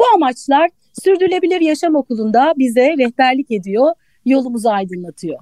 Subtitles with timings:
[0.00, 0.70] Bu amaçlar
[1.04, 3.92] Sürdürülebilir Yaşam Okulu'nda bize rehberlik ediyor,
[4.24, 5.38] yolumuzu aydınlatıyor.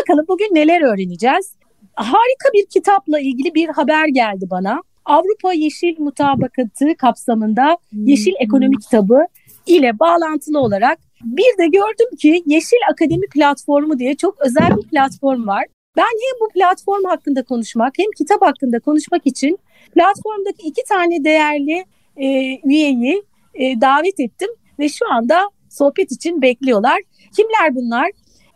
[0.00, 1.56] Bakalım bugün neler öğreneceğiz?
[1.94, 4.82] Harika bir kitapla ilgili bir haber geldi bana.
[5.04, 9.26] Avrupa Yeşil Mutabakatı kapsamında Yeşil Ekonomi kitabı
[9.66, 15.46] ile bağlantılı olarak bir de gördüm ki Yeşil Akademi Platformu diye çok özel bir platform
[15.46, 15.64] var.
[15.96, 19.58] Ben hem bu platform hakkında konuşmak hem kitap hakkında konuşmak için
[19.94, 21.84] platformdaki iki tane değerli
[22.16, 22.26] e,
[22.64, 23.22] üyeyi
[23.54, 27.00] e, davet ettim ve şu anda sohbet için bekliyorlar.
[27.36, 28.10] Kimler bunlar?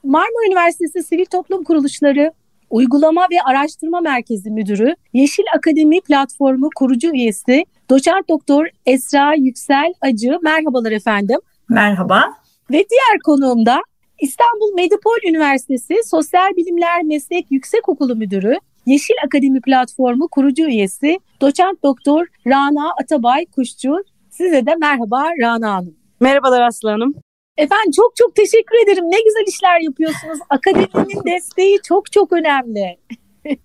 [0.04, 2.32] Marmara Üniversitesi Sivil Toplum Kuruluşları
[2.70, 10.38] Uygulama ve Araştırma Merkezi Müdürü, Yeşil Akademi Platformu kurucu üyesi Doçent Doktor Esra Yüksel Acı.
[10.42, 11.38] Merhabalar efendim.
[11.68, 12.22] Merhaba.
[12.70, 13.82] Ve diğer konuğum da
[14.20, 18.54] İstanbul Medipol Üniversitesi Sosyal Bilimler Meslek Yüksekokulu Müdürü,
[18.86, 23.96] Yeşil Akademi Platformu kurucu üyesi Doçent Doktor Rana Atabay Kuşçu.
[24.36, 25.96] Size de merhaba Rana Hanım.
[26.20, 27.14] Merhabalar Aslı Hanım.
[27.56, 29.04] Efendim çok çok teşekkür ederim.
[29.04, 30.38] Ne güzel işler yapıyorsunuz.
[30.50, 32.98] Akademinin desteği çok çok önemli.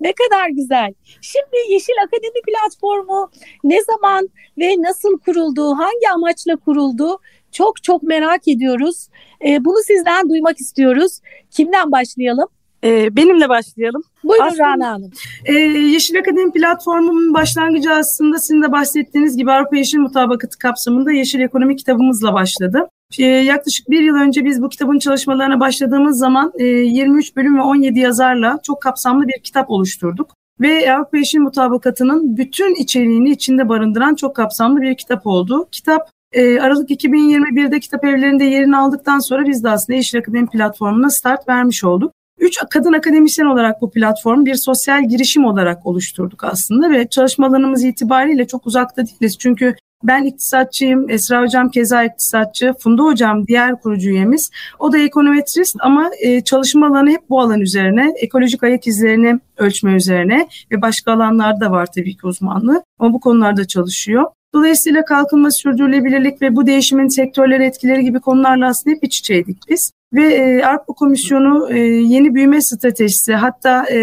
[0.00, 0.94] ne kadar güzel.
[1.20, 3.30] Şimdi Yeşil Akademi platformu
[3.64, 7.18] ne zaman ve nasıl kuruldu, hangi amaçla kuruldu
[7.52, 9.08] çok çok merak ediyoruz.
[9.46, 11.20] Ee, bunu sizden duymak istiyoruz.
[11.50, 12.48] Kimden başlayalım?
[12.84, 14.02] Ee, benimle başlayalım.
[14.24, 15.10] Buyurun aslında, Rana Hanım.
[15.44, 21.40] E, Yeşil Akademi platformunun başlangıcı aslında sizin de bahsettiğiniz gibi Avrupa Yeşil Mutabakatı kapsamında Yeşil
[21.40, 22.88] Ekonomi kitabımızla başladı.
[23.18, 27.62] E, yaklaşık bir yıl önce biz bu kitabın çalışmalarına başladığımız zaman e, 23 bölüm ve
[27.62, 30.30] 17 yazarla çok kapsamlı bir kitap oluşturduk.
[30.60, 35.68] Ve Avrupa Yeşil Mutabakatı'nın bütün içeriğini içinde barındıran çok kapsamlı bir kitap oldu.
[35.72, 41.10] Kitap e, Aralık 2021'de kitap evlerinde yerini aldıktan sonra biz de aslında Yeşil Akademi platformuna
[41.10, 42.12] start vermiş olduk.
[42.42, 48.46] Üç kadın akademisyen olarak bu platform bir sosyal girişim olarak oluşturduk aslında ve çalışmalarımız itibariyle
[48.46, 49.38] çok uzakta değiliz.
[49.38, 54.50] Çünkü ben iktisatçıyım, Esra Hocam keza iktisatçı, Funda Hocam diğer kurucu üyemiz.
[54.78, 59.94] O da ekonometrist ama e, çalışma alanı hep bu alan üzerine, ekolojik ayak izlerini ölçme
[59.94, 64.24] üzerine ve başka alanlarda da var tabii ki uzmanlığı ama bu konularda çalışıyor.
[64.54, 69.92] Dolayısıyla kalkınma, sürdürülebilirlik ve bu değişimin sektörleri etkileri gibi konularla aslında hep iç içeydik biz.
[70.12, 73.98] Ve e, Avrupa Komisyonu e, yeni büyüme stratejisi hatta e,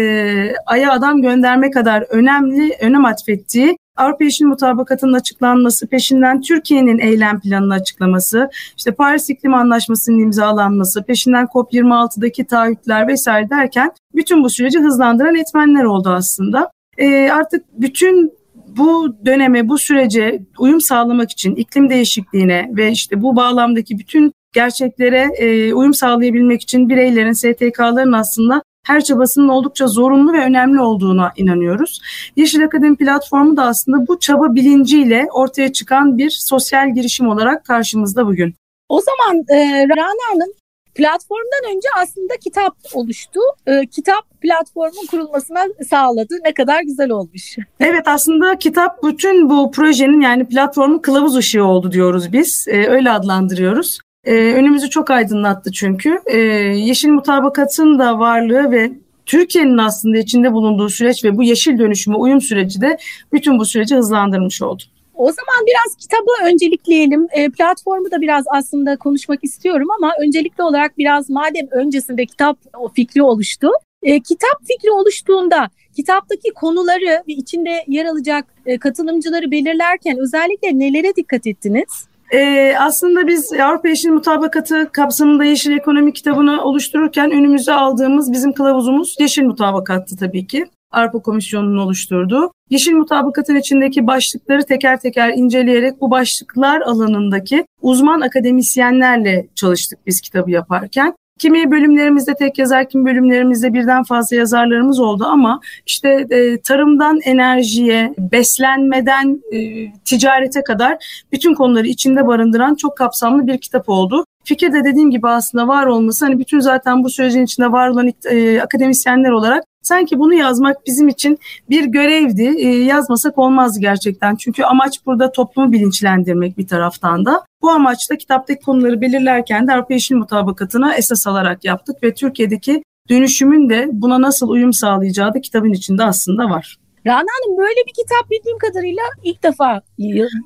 [0.66, 7.74] Ay'a adam gönderme kadar önemli önem atfettiği Avrupa Yeşil Mutabakatı'nın açıklanması, peşinden Türkiye'nin eylem planını
[7.74, 15.34] açıklaması, işte Paris İklim Anlaşması'nın imzalanması, peşinden COP26'daki taahhütler vesaire derken bütün bu süreci hızlandıran
[15.34, 16.70] etmenler oldu aslında.
[16.98, 18.32] E, artık bütün
[18.76, 25.28] bu döneme, bu sürece uyum sağlamak için iklim değişikliğine ve işte bu bağlamdaki bütün gerçeklere
[25.36, 32.00] e, uyum sağlayabilmek için bireylerin, STK'ların aslında her çabasının oldukça zorunlu ve önemli olduğuna inanıyoruz.
[32.36, 38.26] Yeşil Akademi platformu da aslında bu çaba bilinciyle ortaya çıkan bir sosyal girişim olarak karşımızda
[38.26, 38.54] bugün.
[38.88, 40.52] O zaman e, Rana Hanım
[40.94, 43.40] platformdan önce aslında kitap oluştu.
[43.66, 46.34] E, kitap platformun kurulmasına sağladı.
[46.44, 47.56] Ne kadar güzel olmuş.
[47.80, 52.66] Evet aslında kitap bütün bu projenin yani platformun kılavuz ışığı oldu diyoruz biz.
[52.68, 53.98] E, öyle adlandırıyoruz.
[54.24, 56.18] E, önümüzü çok aydınlattı çünkü.
[56.26, 56.38] E,
[56.76, 58.92] yeşil mutabakatın da varlığı ve
[59.26, 62.98] Türkiye'nin aslında içinde bulunduğu süreç ve bu yeşil dönüşüme uyum süreci de
[63.32, 64.82] bütün bu süreci hızlandırmış oldu.
[65.14, 67.26] O zaman biraz kitabı öncelikleyelim.
[67.32, 72.88] E, platformu da biraz aslında konuşmak istiyorum ama öncelikli olarak biraz madem öncesinde kitap o
[72.88, 73.68] fikri oluştu.
[74.02, 81.16] E, kitap fikri oluştuğunda kitaptaki konuları ve içinde yer alacak e, katılımcıları belirlerken özellikle nelere
[81.16, 82.09] dikkat ettiniz?
[82.32, 89.16] Ee, aslında biz Avrupa Yeşil Mutabakatı kapsamında Yeşil Ekonomi kitabını oluştururken önümüze aldığımız bizim kılavuzumuz
[89.20, 90.66] Yeşil Mutabakat'tı tabii ki.
[90.92, 92.52] Avrupa Komisyonu'nun oluşturduğu.
[92.70, 100.50] Yeşil mutabakatın içindeki başlıkları teker teker inceleyerek bu başlıklar alanındaki uzman akademisyenlerle çalıştık biz kitabı
[100.50, 101.14] yaparken.
[101.40, 108.14] Kimi bölümlerimizde tek yazar, kimi bölümlerimizde birden fazla yazarlarımız oldu ama işte e, tarımdan enerjiye,
[108.18, 109.58] beslenmeden e,
[110.04, 114.24] ticarete kadar bütün konuları içinde barındıran çok kapsamlı bir kitap oldu.
[114.44, 118.12] Fikir de dediğim gibi aslında var olması hani bütün zaten bu sürecin içinde var olan
[118.30, 121.38] e, akademisyenler olarak Sanki bunu yazmak bizim için
[121.70, 122.54] bir görevdi.
[122.58, 124.36] E, yazmasak olmaz gerçekten.
[124.36, 127.44] Çünkü amaç burada toplumu bilinçlendirmek bir taraftan da.
[127.62, 133.70] Bu amaçla kitaptaki konuları belirlerken de Avrupa Yeşil Mutabakatı'na esas alarak yaptık ve Türkiye'deki dönüşümün
[133.70, 136.76] de buna nasıl uyum sağlayacağı da kitabın içinde aslında var.
[137.06, 139.80] Rana Hanım böyle bir kitap bildiğim kadarıyla ilk defa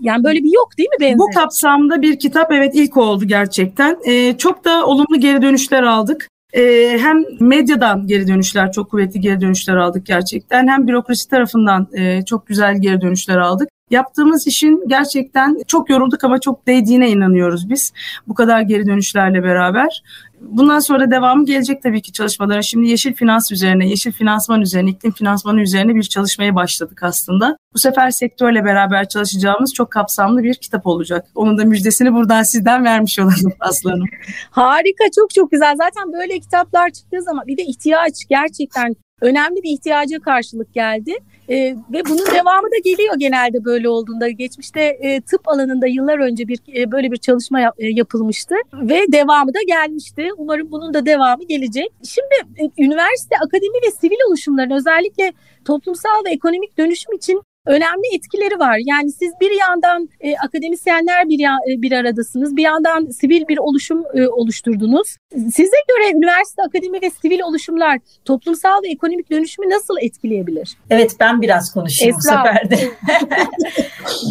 [0.00, 1.18] yani böyle bir yok değil mi benzer?
[1.18, 3.98] Bu kapsamda bir kitap evet ilk oldu gerçekten.
[4.06, 6.28] Ee, çok da olumlu geri dönüşler aldık.
[6.52, 10.68] Ee, hem medyadan geri dönüşler, çok kuvvetli geri dönüşler aldık gerçekten.
[10.68, 13.68] Hem bürokrasi tarafından e, çok güzel geri dönüşler aldık.
[13.90, 17.92] Yaptığımız işin gerçekten çok yorulduk ama çok değdiğine inanıyoruz biz.
[18.28, 20.02] Bu kadar geri dönüşlerle beraber.
[20.46, 22.62] Bundan sonra devamı gelecek tabii ki çalışmalara.
[22.62, 27.56] Şimdi yeşil finans üzerine, yeşil finansman üzerine, iklim finansmanı üzerine bir çalışmaya başladık aslında.
[27.74, 31.26] Bu sefer sektörle beraber çalışacağımız çok kapsamlı bir kitap olacak.
[31.34, 34.06] Onun da müjdesini buradan sizden vermiş olalım Aslanım.
[34.50, 35.76] Harika, çok çok güzel.
[35.76, 38.94] Zaten böyle kitaplar çıktığı zaman bir de ihtiyaç gerçekten
[39.24, 41.14] önemli bir ihtiyaca karşılık geldi.
[41.48, 41.56] E,
[41.92, 44.28] ve bunun devamı da geliyor genelde böyle olduğunda.
[44.28, 49.00] Geçmişte e, tıp alanında yıllar önce bir e, böyle bir çalışma yap, e, yapılmıştı ve
[49.12, 50.28] devamı da gelmişti.
[50.36, 51.88] Umarım bunun da devamı gelecek.
[52.04, 55.32] Şimdi e, üniversite, akademi ve sivil oluşumların özellikle
[55.64, 58.78] toplumsal ve ekonomik dönüşüm için önemli etkileri var.
[58.84, 63.58] Yani siz bir yandan e, akademisyenler bir, ya, e, bir aradasınız, bir yandan sivil bir
[63.58, 65.16] oluşum e, oluşturdunuz.
[65.32, 70.76] Size göre üniversite, akademi ve sivil oluşumlar toplumsal ve ekonomik dönüşümü nasıl etkileyebilir?
[70.90, 72.42] Evet ben biraz konuşayım Esra.
[72.42, 72.76] bu sefer de.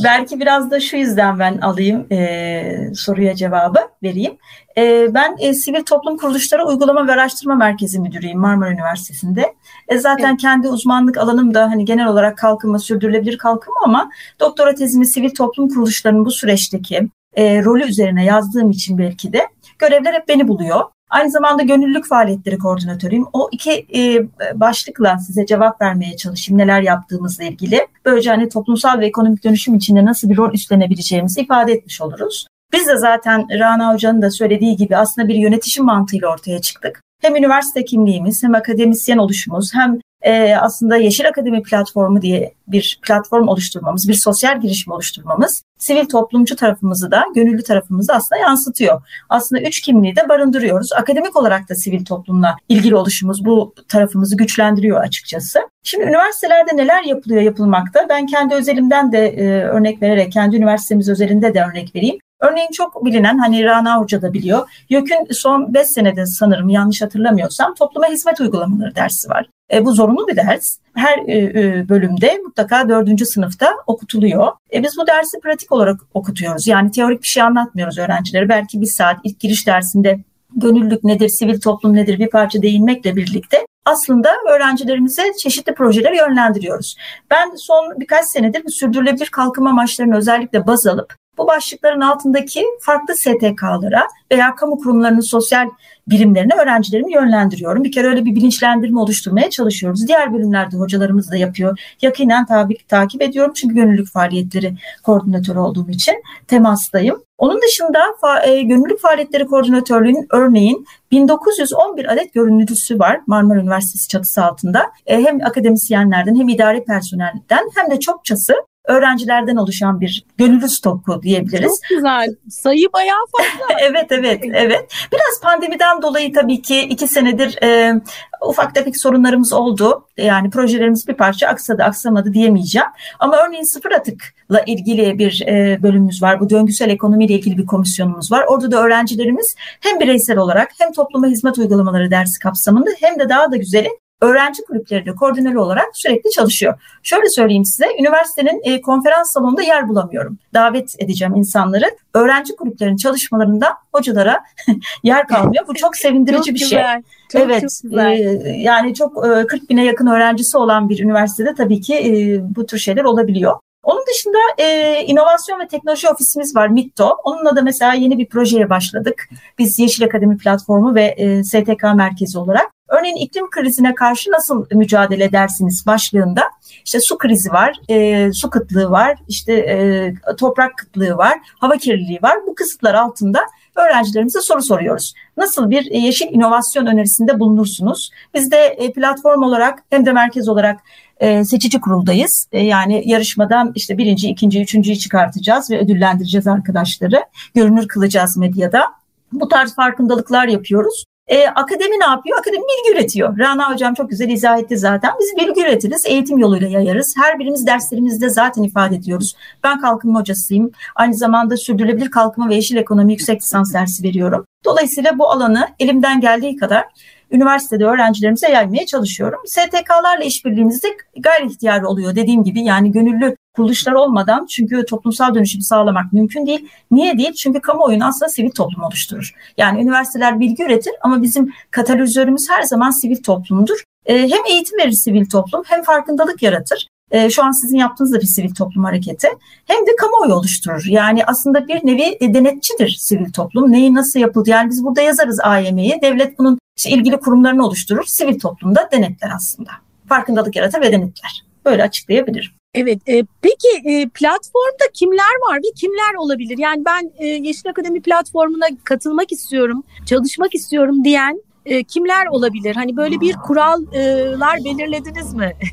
[0.04, 4.38] Belki biraz da şu yüzden ben alayım e, soruya cevabı vereyim.
[4.78, 9.54] E, ben e, Sivil Toplum Kuruluşları Uygulama ve Araştırma Merkezi Müdürüyüm Marmara Üniversitesi'nde.
[9.88, 10.42] E, zaten evet.
[10.42, 14.10] kendi uzmanlık alanım da hani genel olarak kalkınma, sürdürülebilir kalkınma ama
[14.40, 19.48] doktora tezimi sivil toplum kuruluşlarının bu süreçteki e, rolü üzerine yazdığım için belki de
[19.80, 20.82] görevler hep beni buluyor.
[21.10, 23.26] Aynı zamanda gönüllülük faaliyetleri koordinatörüyüm.
[23.34, 24.28] O iki e,
[24.60, 27.88] başlıkla size cevap vermeye çalışayım neler yaptığımızla ilgili.
[28.06, 32.48] Böylece hani toplumsal ve ekonomik dönüşüm içinde nasıl bir rol üstlenebileceğimizi ifade etmiş oluruz.
[32.74, 37.02] Biz de zaten Rana Hoca'nın da söylediği gibi aslında bir yönetişim mantığıyla ortaya çıktık.
[37.22, 43.48] Hem üniversite kimliğimiz hem akademisyen oluşumuz hem e, aslında Yeşil Akademi platformu diye bir platform
[43.48, 49.02] oluşturmamız, bir sosyal girişim oluşturmamız sivil toplumcu tarafımızı da, gönüllü tarafımızı aslında yansıtıyor.
[49.30, 50.94] Aslında üç kimliği de barındırıyoruz.
[50.94, 55.60] Akademik olarak da sivil toplumla ilgili oluşumuz bu tarafımızı güçlendiriyor açıkçası.
[55.84, 58.06] Şimdi üniversitelerde neler yapılıyor yapılmakta?
[58.10, 62.20] Ben kendi özelimden de e, örnek vererek, kendi üniversitemiz özelinde de örnek vereyim.
[62.44, 64.70] Örneğin çok bilinen hani Rana Hoca da biliyor.
[64.90, 69.50] YÖK'ün son 5 senede sanırım yanlış hatırlamıyorsam topluma hizmet uygulamaları dersi var.
[69.74, 70.78] E, bu zorunlu bir ders.
[70.96, 74.48] Her e, e, bölümde mutlaka dördüncü sınıfta okutuluyor.
[74.74, 76.68] E, biz bu dersi pratik olarak okutuyoruz.
[76.68, 78.50] Yani teorik bir şey anlatmıyoruz öğrencilere.
[78.50, 80.20] Belki bir saat ilk giriş dersinde
[80.56, 86.96] gönüllülük nedir, sivil toplum nedir bir parça değinmekle birlikte aslında öğrencilerimize çeşitli projeler yönlendiriyoruz.
[87.32, 93.16] Ben son birkaç senedir bu sürdürülebilir kalkınma amaçlarını özellikle baz alıp bu başlıkların altındaki farklı
[93.16, 95.70] STK'lara veya kamu kurumlarının sosyal
[96.08, 97.84] birimlerine öğrencilerimi yönlendiriyorum.
[97.84, 100.08] Bir kere öyle bir bilinçlendirme oluşturmaya çalışıyoruz.
[100.08, 101.80] Diğer bölümlerde hocalarımız da yapıyor.
[102.02, 106.16] Yakinen tabi, takip ediyorum çünkü gönüllülük faaliyetleri koordinatörü olduğum için
[106.48, 107.24] temastayım.
[107.38, 114.44] Onun dışında fa, e, gönüllülük faaliyetleri koordinatörlüğünün örneğin 1911 adet gönüllüsü var Marmara Üniversitesi çatısı
[114.44, 114.92] altında.
[115.06, 118.54] E, hem akademisyenlerden hem idari personelden hem de çokçası
[118.88, 121.80] öğrencilerden oluşan bir gönüllü stoku diyebiliriz.
[121.90, 122.28] Çok güzel.
[122.50, 123.76] Sayı bayağı fazla.
[123.82, 124.94] evet evet evet.
[125.12, 128.02] Biraz pandemiden dolayı tabii ki iki senedir e,
[128.42, 130.08] ufak tefek sorunlarımız oldu.
[130.18, 132.88] Yani projelerimiz bir parça aksadı aksamadı diyemeyeceğim.
[133.20, 136.40] Ama örneğin sıfır atıkla ilgili bir e, bölümümüz var.
[136.40, 138.46] Bu döngüsel ekonomiyle ilgili bir komisyonumuz var.
[138.48, 143.52] Orada da öğrencilerimiz hem bireysel olarak hem topluma hizmet uygulamaları dersi kapsamında hem de daha
[143.52, 143.90] da güzeli
[144.24, 146.74] öğrenci kulüpleriyle koordineli olarak sürekli çalışıyor.
[147.04, 150.38] Şöyle söyleyeyim size, üniversitenin e, konferans salonunda yer bulamıyorum.
[150.54, 151.86] Davet edeceğim insanları.
[152.14, 154.44] Öğrenci kulüplerinin çalışmalarında hocalara
[155.04, 155.68] yer kalmıyor.
[155.68, 156.68] Bu çok sevindirici çok bir şey.
[156.68, 156.94] güzel.
[156.94, 157.04] şey.
[157.32, 158.12] Çok, evet, çok güzel.
[158.12, 162.66] E, yani çok e, 40 bine yakın öğrencisi olan bir üniversitede tabii ki e, bu
[162.66, 163.60] tür şeyler olabiliyor.
[163.84, 167.18] Onun dışında e, inovasyon ve teknoloji ofisimiz var MITTO.
[167.24, 169.30] Onunla da mesela yeni bir projeye başladık.
[169.60, 172.72] Biz Yeşil Akademi platformu ve e, STK merkezi olarak.
[173.00, 176.42] Örneğin iklim krizine karşı nasıl mücadele edersiniz başlığında
[176.86, 182.20] işte su krizi var, e, su kıtlığı var, işte e, toprak kıtlığı var, hava kirliliği
[182.22, 182.38] var.
[182.48, 183.40] Bu kısıtlar altında
[183.76, 185.14] öğrencilerimize soru soruyoruz.
[185.38, 188.10] Nasıl bir yeşil inovasyon önerisinde bulunursunuz?
[188.34, 190.80] Biz de e, platform olarak hem de merkez olarak
[191.18, 192.48] e, seçici kuruldayız.
[192.52, 197.24] E, yani yarışmadan işte birinci, ikinci, üçüncüyü çıkartacağız ve ödüllendireceğiz arkadaşları.
[197.56, 198.84] Görünür kılacağız medyada.
[199.32, 201.04] Bu tarz farkındalıklar yapıyoruz.
[201.28, 202.40] E, akademi ne yapıyor?
[202.40, 203.40] Akademi bilgi üretiyor.
[203.40, 205.12] Rana Hocam çok güzel izah etti zaten.
[205.20, 207.14] Biz bilgi üretiriz, eğitim yoluyla yayarız.
[207.18, 209.36] Her birimiz derslerimizde zaten ifade ediyoruz.
[209.64, 210.72] Ben kalkınma hocasıyım.
[210.96, 214.46] Aynı zamanda sürdürülebilir kalkınma ve yeşil ekonomi yüksek lisans dersi veriyorum.
[214.66, 216.86] Dolayısıyla bu alanı elimden geldiği kadar
[217.32, 219.40] üniversitede öğrencilerimize yaymaya çalışıyorum.
[219.46, 220.88] STK'larla işbirliğimizde
[221.20, 226.70] gayri ihtiyarı oluyor dediğim gibi yani gönüllü kuruluşlar olmadan çünkü toplumsal dönüşümü sağlamak mümkün değil.
[226.92, 227.34] Niye değil?
[227.34, 229.32] Çünkü kamuoyunu aslında sivil toplum oluşturur.
[229.58, 233.84] Yani üniversiteler bilgi üretir ama bizim katalizörümüz her zaman sivil toplumdur.
[234.06, 236.88] Ee, hem eğitim verir sivil toplum hem farkındalık yaratır.
[237.12, 239.28] Ee, şu an sizin yaptığınız da bir sivil toplum hareketi.
[239.66, 240.84] Hem de kamuoyu oluşturur.
[240.88, 243.72] Yani aslında bir nevi e, denetçidir sivil toplum.
[243.72, 244.50] Neyi nasıl yapıldı?
[244.50, 246.02] Yani biz burada yazarız AYM'yi.
[246.02, 248.04] Devlet bunun işte ilgili kurumlarını oluşturur.
[248.06, 249.72] Sivil toplumda denetler aslında.
[250.10, 251.44] Farkındalık yaratır ve denetler.
[251.66, 252.52] Böyle açıklayabilirim.
[252.74, 256.58] Evet, e, peki e, platformda kimler var ve kimler olabilir?
[256.58, 262.76] Yani ben e, Yeşil Akademi platformuna katılmak istiyorum, çalışmak istiyorum diyen e, kimler olabilir?
[262.76, 265.54] Hani böyle bir kurallar belirlediniz mi?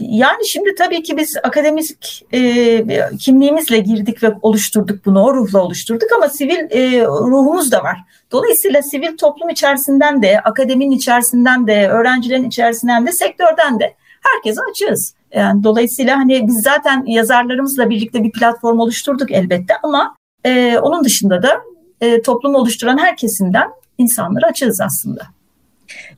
[0.00, 2.84] Yani şimdi tabii ki biz akademik e,
[3.20, 7.98] kimliğimizle girdik ve oluşturduk bunu, o ruhla oluşturduk ama sivil e, ruhumuz da var.
[8.32, 15.14] Dolayısıyla sivil toplum içerisinden de, akademinin içerisinden de, öğrencilerin içerisinden de, sektörden de herkese açığız.
[15.34, 21.42] Yani dolayısıyla hani biz zaten yazarlarımızla birlikte bir platform oluşturduk elbette ama e, onun dışında
[21.42, 21.60] da
[22.00, 23.68] e, toplumu oluşturan her kesimden
[23.98, 25.22] insanları açığız aslında.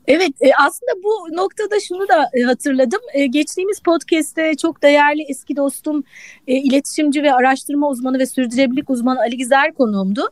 [0.06, 3.00] Evet e, aslında bu noktada şunu da e, hatırladım.
[3.12, 6.04] E, geçtiğimiz podcast'te çok değerli eski dostum
[6.46, 10.30] iletişimci ve araştırma uzmanı ve sürdürülebilirlik uzmanı Ali Gizer konuğumdu.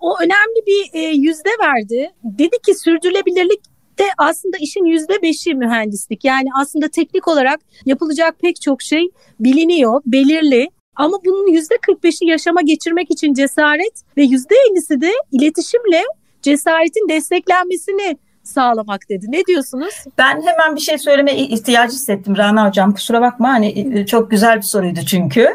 [0.00, 2.10] O önemli bir yüzde verdi.
[2.24, 3.60] Dedi ki sürdürülebilirlik
[3.98, 6.24] de aslında işin yüzde beşi mühendislik.
[6.24, 9.10] Yani aslında teknik olarak yapılacak pek çok şey
[9.40, 10.70] biliniyor, belirli.
[10.96, 16.02] Ama bunun yüzde 45'i yaşama geçirmek için cesaret ve yüzde 50'si de iletişimle
[16.42, 19.26] cesaretin desteklenmesini sağlamak dedi.
[19.28, 20.04] Ne diyorsunuz?
[20.18, 22.94] Ben hemen bir şey söyleme ihtiyacı hissettim Rana Hocam.
[22.94, 25.48] Kusura bakma hani e, çok güzel bir soruydu çünkü.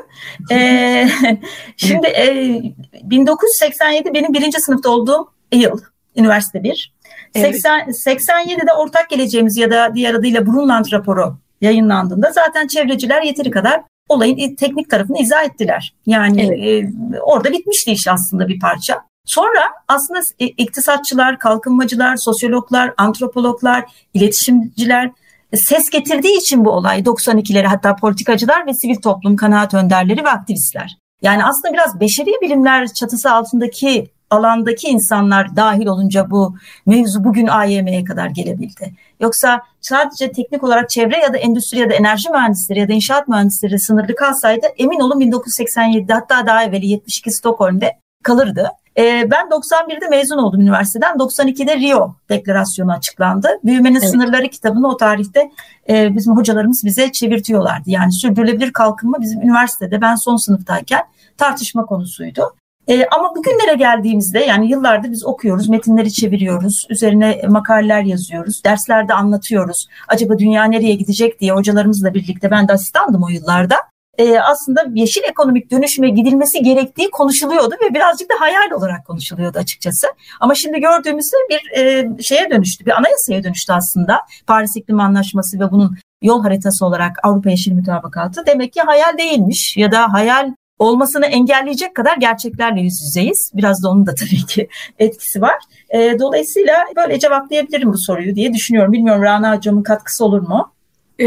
[0.51, 1.07] ee,
[1.77, 2.61] şimdi e,
[3.03, 5.79] 1987 benim birinci sınıfta olduğum yıl.
[6.15, 6.93] Üniversite 1.
[7.35, 7.55] Evet.
[7.55, 13.81] 80, 87'de ortak geleceğimiz ya da diğer adıyla Brundtland raporu yayınlandığında zaten çevreciler yeteri kadar
[14.09, 15.93] olayın teknik tarafını izah ettiler.
[16.05, 16.93] Yani evet.
[17.13, 19.01] e, orada bitmişti iş aslında bir parça.
[19.25, 25.11] Sonra aslında iktisatçılar, kalkınmacılar, sosyologlar, antropologlar, iletişimciler
[25.51, 30.29] e, ses getirdiği için bu olay 92'leri hatta politikacılar ve sivil toplum kanaat önderleri ve
[30.29, 30.97] aktivistler.
[31.21, 36.55] Yani aslında biraz beşeri bilimler çatısı altındaki alandaki insanlar dahil olunca bu
[36.85, 38.93] mevzu bugün AYM'ye kadar gelebildi.
[39.19, 43.27] Yoksa sadece teknik olarak çevre ya da endüstri ya da enerji mühendisleri ya da inşaat
[43.27, 48.69] mühendisleri sınırlı kalsaydı emin olun 1987'de hatta daha evveli 72 Stockholm'de kalırdı.
[48.97, 51.15] Ee, ben 91'de mezun oldum üniversiteden.
[51.17, 53.47] 92'de Rio Deklarasyonu açıklandı.
[53.63, 54.09] Büyümenin evet.
[54.09, 55.51] Sınırları kitabını o tarihte
[55.89, 57.89] e, bizim hocalarımız bize çevirtiyorlardı.
[57.89, 61.03] Yani sürdürülebilir kalkınma bizim üniversitede ben son sınıftayken
[61.37, 62.53] tartışma konusuydu.
[62.89, 69.87] E, ama bugünlere geldiğimizde yani yıllardır biz okuyoruz, metinleri çeviriyoruz, üzerine makaleler yazıyoruz, derslerde anlatıyoruz.
[70.07, 73.75] Acaba dünya nereye gidecek diye hocalarımızla birlikte ben de asistandım o yıllarda
[74.17, 80.07] e, aslında yeşil ekonomik dönüşüme gidilmesi gerektiği konuşuluyordu ve birazcık da hayal olarak konuşuluyordu açıkçası.
[80.39, 84.21] Ama şimdi gördüğümüzde bir e, şeye dönüştü, bir anayasaya dönüştü aslında.
[84.47, 89.77] Paris İklim Anlaşması ve bunun yol haritası olarak Avrupa Yeşil Mütabakatı demek ki hayal değilmiş
[89.77, 93.51] ya da hayal olmasını engelleyecek kadar gerçeklerle yüz yüzeyiz.
[93.53, 94.67] Biraz da onun da tabii ki
[94.99, 95.59] etkisi var.
[95.89, 98.93] E, dolayısıyla böyle cevaplayabilirim bu soruyu diye düşünüyorum.
[98.93, 100.71] Bilmiyorum Rana Hocam'ın katkısı olur mu?
[101.19, 101.25] Ee,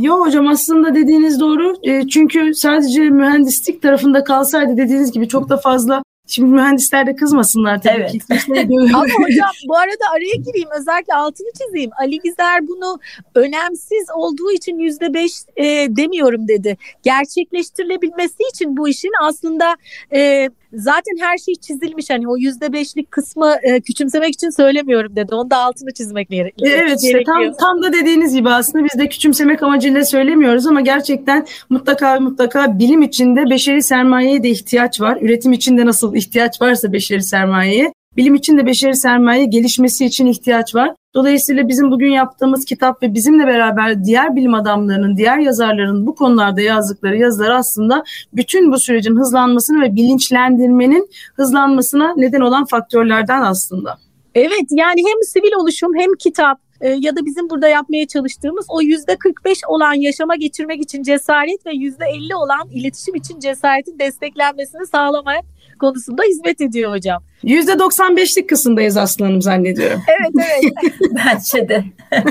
[0.00, 1.74] yo hocam aslında dediğiniz doğru.
[1.82, 7.82] E, çünkü sadece mühendislik tarafında kalsaydı dediğiniz gibi çok da fazla Şimdi mühendisler de kızmasınlar
[7.82, 8.12] tabii evet.
[8.12, 8.20] ki.
[8.94, 11.90] Ama hocam bu arada araya gireyim özellikle altını çizeyim.
[12.00, 13.00] Ali Gizer bunu
[13.34, 16.76] önemsiz olduğu için yüzde beş e, demiyorum dedi.
[17.02, 19.76] Gerçekleştirilebilmesi için bu işin aslında
[20.12, 22.10] e, zaten her şey çizilmiş.
[22.10, 25.34] Hani o yüzde beşlik kısmı e, küçümsemek için söylemiyorum dedi.
[25.34, 26.72] Onu da altını çizmek gerekiyor.
[26.76, 31.46] Evet işte tam, tam da dediğiniz gibi aslında biz de küçümsemek amacıyla söylemiyoruz ama gerçekten
[31.70, 35.18] mutlaka mutlaka bilim içinde beşeri sermayeye de ihtiyaç var.
[35.20, 40.74] Üretim içinde nasıl ihtiyaç varsa beşeri sermayeye bilim için de beşeri sermaye gelişmesi için ihtiyaç
[40.74, 40.94] var.
[41.14, 46.60] Dolayısıyla bizim bugün yaptığımız kitap ve bizimle beraber diğer bilim adamlarının, diğer yazarların bu konularda
[46.60, 53.98] yazdıkları yazılar aslında bütün bu sürecin hızlanmasını ve bilinçlendirmenin hızlanmasına neden olan faktörlerden aslında.
[54.34, 58.80] Evet yani hem sivil oluşum hem kitap e, ya da bizim burada yapmaya çalıştığımız o
[58.80, 64.86] yüzde 45 olan yaşama geçirmek için cesaret ve yüzde 50 olan iletişim için cesaretin desteklenmesini
[64.86, 65.44] sağlamak
[65.78, 67.22] konusunda hizmet ediyor hocam.
[67.44, 70.02] %95'lik kısımdayız aslanım zannediyorum.
[70.08, 70.92] Evet evet.
[71.10, 71.84] Bence de.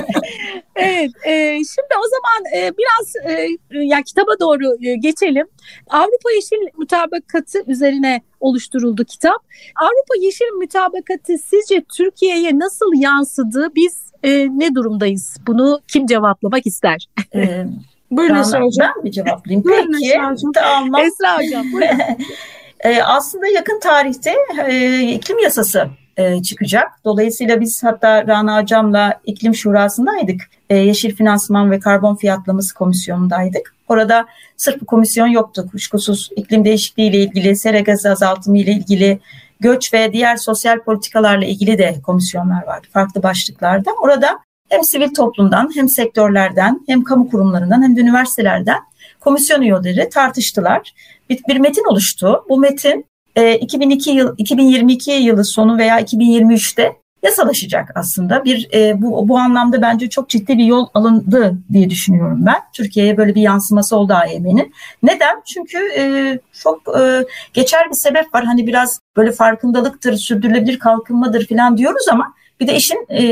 [0.76, 3.48] evet e, şimdi o zaman e, biraz e,
[3.84, 5.46] ya kitaba doğru e, geçelim.
[5.90, 9.36] Avrupa Yeşil Mutabakatı üzerine oluşturuldu kitap.
[9.76, 13.68] Avrupa Yeşil Mutabakatı sizce Türkiye'ye nasıl yansıdı?
[13.76, 15.36] Biz e, ne durumdayız?
[15.46, 17.08] Bunu kim cevaplamak ister?
[17.34, 17.66] Ee,
[18.10, 18.92] Buyurun Esra Hocam.
[18.96, 19.64] Ben mi cevaplayayım?
[19.64, 20.06] Buyurun Peki.
[20.06, 20.52] Esra Hocam.
[20.52, 21.00] Tamam.
[21.00, 21.98] Esra Hocam buyurun.
[22.80, 24.34] E, aslında yakın tarihte
[24.68, 26.88] e, iklim yasası e, çıkacak.
[27.04, 30.40] Dolayısıyla biz hatta Rana Hocam'la iklim şurasındaydık.
[30.70, 33.74] E, Yeşil Finansman ve Karbon Fiyatlaması Komisyonu'ndaydık.
[33.88, 35.68] Orada sırf bu komisyon yoktu.
[35.72, 39.20] Kuşkusuz iklim değişikliği ile ilgili, sera gazı azaltımı ile ilgili,
[39.60, 42.86] göç ve diğer sosyal politikalarla ilgili de komisyonlar vardı.
[42.92, 43.90] Farklı başlıklarda.
[44.02, 44.38] Orada
[44.68, 48.78] hem sivil toplumdan hem sektörlerden hem kamu kurumlarından hem de üniversitelerden
[49.20, 50.94] komisyon üyeleri tartıştılar.
[51.30, 52.44] Bir, bir metin oluştu.
[52.48, 58.44] Bu metin e, 2002 yıl 2022 yılı sonu veya 2023'te yasalaşacak aslında.
[58.44, 62.60] Bir e, bu bu anlamda bence çok ciddi bir yol alındı diye düşünüyorum ben.
[62.72, 64.72] Türkiye'ye böyle bir yansıması oldu AYM'nin.
[65.02, 65.42] Neden?
[65.54, 66.02] Çünkü e,
[66.52, 68.44] çok e, geçer bir sebep var.
[68.44, 73.22] Hani biraz böyle farkındalıktır, sürdürülebilir kalkınmadır falan diyoruz ama bir de işin e,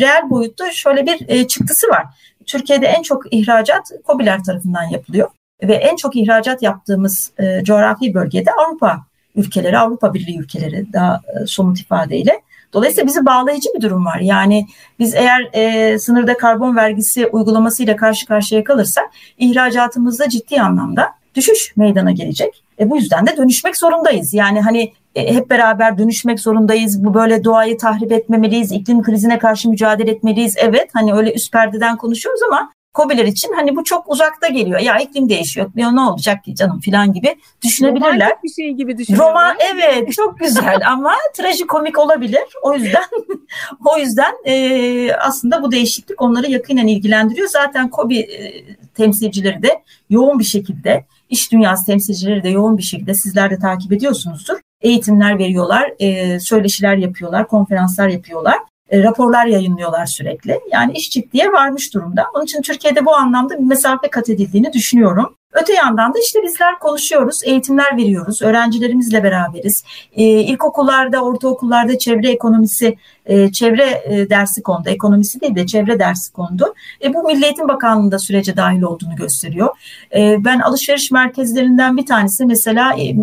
[0.00, 2.04] reel boyutta şöyle bir e, çıktısı var.
[2.46, 5.30] Türkiye'de en çok ihracat COBİ'ler tarafından yapılıyor
[5.62, 11.46] ve en çok ihracat yaptığımız e, coğrafi bölgede Avrupa ülkeleri, Avrupa Birliği ülkeleri daha e,
[11.46, 12.40] somut ifadeyle.
[12.74, 14.20] Dolayısıyla bizi bağlayıcı bir durum var.
[14.20, 14.66] Yani
[14.98, 22.12] biz eğer e, sınırda karbon vergisi uygulamasıyla karşı karşıya kalırsak ihracatımızda ciddi anlamda düşüş meydana
[22.12, 22.64] gelecek.
[22.80, 24.34] E, bu yüzden de dönüşmek zorundayız.
[24.34, 27.04] Yani hani e, hep beraber dönüşmek zorundayız.
[27.04, 28.72] Bu böyle doğayı tahrip etmemeliyiz.
[28.72, 30.54] iklim krizine karşı mücadele etmeliyiz.
[30.58, 34.80] Evet hani öyle üst perdeden konuşuyoruz ama Kobiler için hani bu çok uzakta geliyor.
[34.80, 35.70] Ya iklim değişiyor.
[35.76, 38.10] Ya ne olacak ki canım filan gibi düşünebilirler.
[38.10, 39.30] Romantik bir şey gibi düşünüyorlar.
[39.30, 42.42] Roman evet çok güzel ama trajikomik olabilir.
[42.62, 43.04] O yüzden
[43.84, 47.48] o yüzden e, aslında bu değişiklik onları yakinen ilgilendiriyor.
[47.48, 53.14] Zaten Kobi e, temsilcileri de yoğun bir şekilde iş dünyası temsilcileri de yoğun bir şekilde
[53.14, 54.58] sizler de takip ediyorsunuzdur.
[54.80, 58.58] Eğitimler veriyorlar, e, söyleşiler yapıyorlar, konferanslar yapıyorlar
[58.90, 60.60] e, raporlar yayınlıyorlar sürekli.
[60.72, 62.26] Yani iş ciddiye varmış durumda.
[62.34, 65.36] Onun için Türkiye'de bu anlamda bir mesafe kat edildiğini düşünüyorum.
[65.52, 69.84] Öte yandan da işte bizler konuşuyoruz, eğitimler veriyoruz, öğrencilerimizle beraberiz.
[70.12, 74.88] Ee, ilkokullarda, ortaokullarda çevre ekonomisi, e, çevre e, dersi kondu.
[74.88, 76.74] Ekonomisi değil de çevre dersi kondu.
[77.04, 79.68] E, bu Milli Eğitim Bakanlığı'nda da sürece dahil olduğunu gösteriyor.
[80.16, 83.16] E, ben alışveriş merkezlerinden bir tanesi mesela e,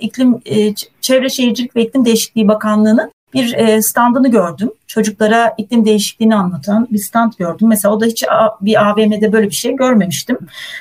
[0.00, 4.70] iklim, e, Çevre Şehircilik ve İklim Değişikliği Bakanlığı'nın bir e, standını gördüm.
[4.88, 7.68] Çocuklara iklim değişikliğini anlatan bir stand gördüm.
[7.68, 8.24] Mesela o da hiç
[8.60, 10.38] bir AVM'de böyle bir şey görmemiştim.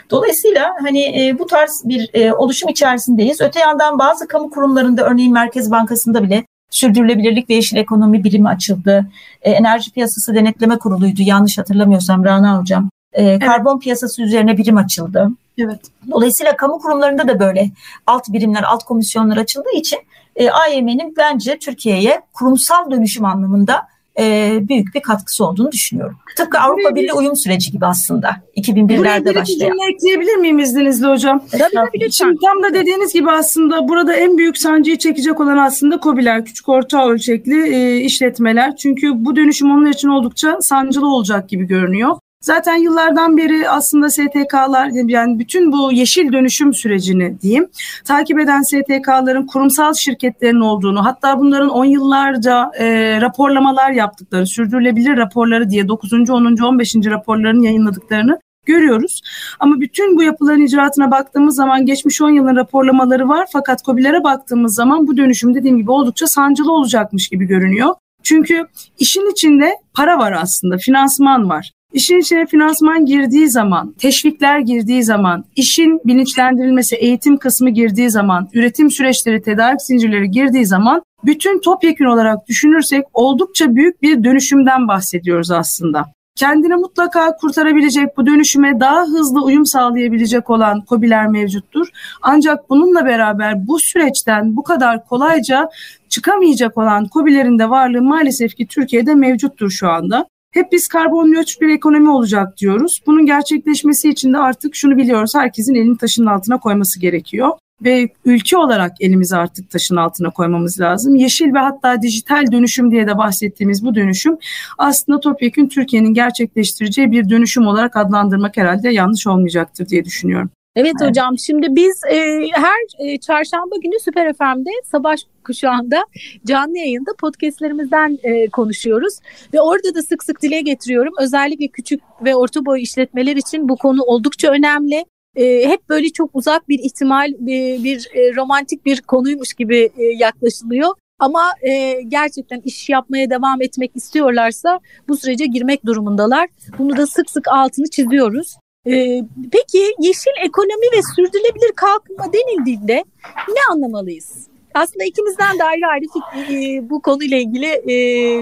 [0.10, 3.41] Dolayısıyla hani e, bu tarz bir e, oluşum içerisindeyiz.
[3.41, 9.06] Öte yandan bazı kamu kurumlarında örneğin Merkez Bankası'nda bile sürdürülebilirlik ve yeşil ekonomi birimi açıldı.
[9.41, 12.89] Enerji Piyasası Denetleme Kurulu'ydu yanlış hatırlamıyorsam Rana Hocam.
[13.13, 13.46] Evet.
[13.46, 15.30] Karbon piyasası üzerine birim açıldı.
[15.58, 15.80] Evet.
[16.12, 17.72] Dolayısıyla kamu kurumlarında da böyle
[18.08, 20.00] alt birimler, alt komisyonlar açıldığı için
[20.36, 23.88] e, AYM'nin bence Türkiye'ye kurumsal dönüşüm anlamında
[24.19, 26.17] e, büyük bir katkısı olduğunu düşünüyorum.
[26.38, 29.69] Tıpkı Avrupa Birliği uyum süreci gibi aslında 2001'lerde başlayan.
[29.69, 31.43] cümle ekleyebilir miyim izninizle hocam?
[31.51, 32.10] Tabii lütfen.
[32.10, 36.69] Şimdi tam da dediğiniz gibi aslında burada en büyük sancıyı çekecek olan aslında COBİ'ler, küçük
[36.69, 38.75] orta ölçekli e, işletmeler.
[38.75, 42.15] Çünkü bu dönüşüm onlar için oldukça sancılı olacak gibi görünüyor.
[42.41, 47.67] Zaten yıllardan beri aslında STK'lar yani bütün bu yeşil dönüşüm sürecini diyeyim
[48.06, 55.69] takip eden STK'ların kurumsal şirketlerin olduğunu hatta bunların 10 yıllarca e, raporlamalar yaptıkları sürdürülebilir raporları
[55.69, 56.13] diye 9.
[56.13, 56.58] 10.
[56.63, 56.95] 15.
[56.95, 59.21] raporlarını yayınladıklarını görüyoruz.
[59.60, 64.76] Ama bütün bu yapıların icraatına baktığımız zaman geçmiş 10 yılın raporlamaları var fakat COBİ'lere baktığımız
[64.76, 67.95] zaman bu dönüşüm dediğim gibi oldukça sancılı olacakmış gibi görünüyor.
[68.23, 68.67] Çünkü
[69.00, 71.71] işin içinde para var aslında, finansman var.
[71.97, 78.91] İşin içine finansman girdiği zaman, teşvikler girdiği zaman, işin bilinçlendirilmesi, eğitim kısmı girdiği zaman, üretim
[78.91, 86.05] süreçleri, tedarik zincirleri girdiği zaman bütün topyekun olarak düşünürsek oldukça büyük bir dönüşümden bahsediyoruz aslında.
[86.36, 91.88] Kendini mutlaka kurtarabilecek, bu dönüşüme daha hızlı uyum sağlayabilecek olan COBİ'ler mevcuttur.
[92.21, 95.69] Ancak bununla beraber bu süreçten bu kadar kolayca
[96.10, 100.25] çıkamayacak olan COBİ'lerin de varlığı maalesef ki Türkiye'de mevcuttur şu anda.
[100.58, 103.02] Hep biz karbon nötr bir ekonomi olacak diyoruz.
[103.08, 105.32] Bunun gerçekleşmesi için de artık şunu biliyoruz.
[105.36, 107.50] Herkesin elini taşın altına koyması gerekiyor.
[107.84, 111.15] ve ülke olarak elimizi artık taşın altına koymamız lazım.
[111.15, 114.38] Yeşil ve hatta dijital dönüşüm diye de bahsettiğimiz bu dönüşüm
[114.78, 120.50] aslında topyekun Türkiye'nin gerçekleştireceği bir dönüşüm olarak adlandırmak herhalde yanlış olmayacaktır diye düşünüyorum.
[120.77, 122.17] Evet, evet hocam şimdi biz e,
[122.53, 126.03] her e, çarşamba günü Süper FM'de sabah kuşağında
[126.45, 129.13] canlı yayında podcastlerimizden e, konuşuyoruz.
[129.53, 131.13] Ve orada da sık sık dile getiriyorum.
[131.19, 135.05] Özellikle küçük ve orta boy işletmeler için bu konu oldukça önemli.
[135.35, 140.03] E, hep böyle çok uzak bir ihtimal, bir, bir e, romantik bir konuymuş gibi e,
[140.03, 140.93] yaklaşılıyor.
[141.19, 146.49] Ama e, gerçekten iş yapmaya devam etmek istiyorlarsa bu sürece girmek durumundalar.
[146.77, 148.55] Bunu da sık sık altını çiziyoruz.
[148.88, 153.04] Ee, peki yeşil ekonomi ve sürdürülebilir kalkınma denildiğinde
[153.47, 154.47] ne anlamalıyız?
[154.73, 157.93] Aslında ikimizden de ayrı ayrı fikri, bu konuyla ilgili e,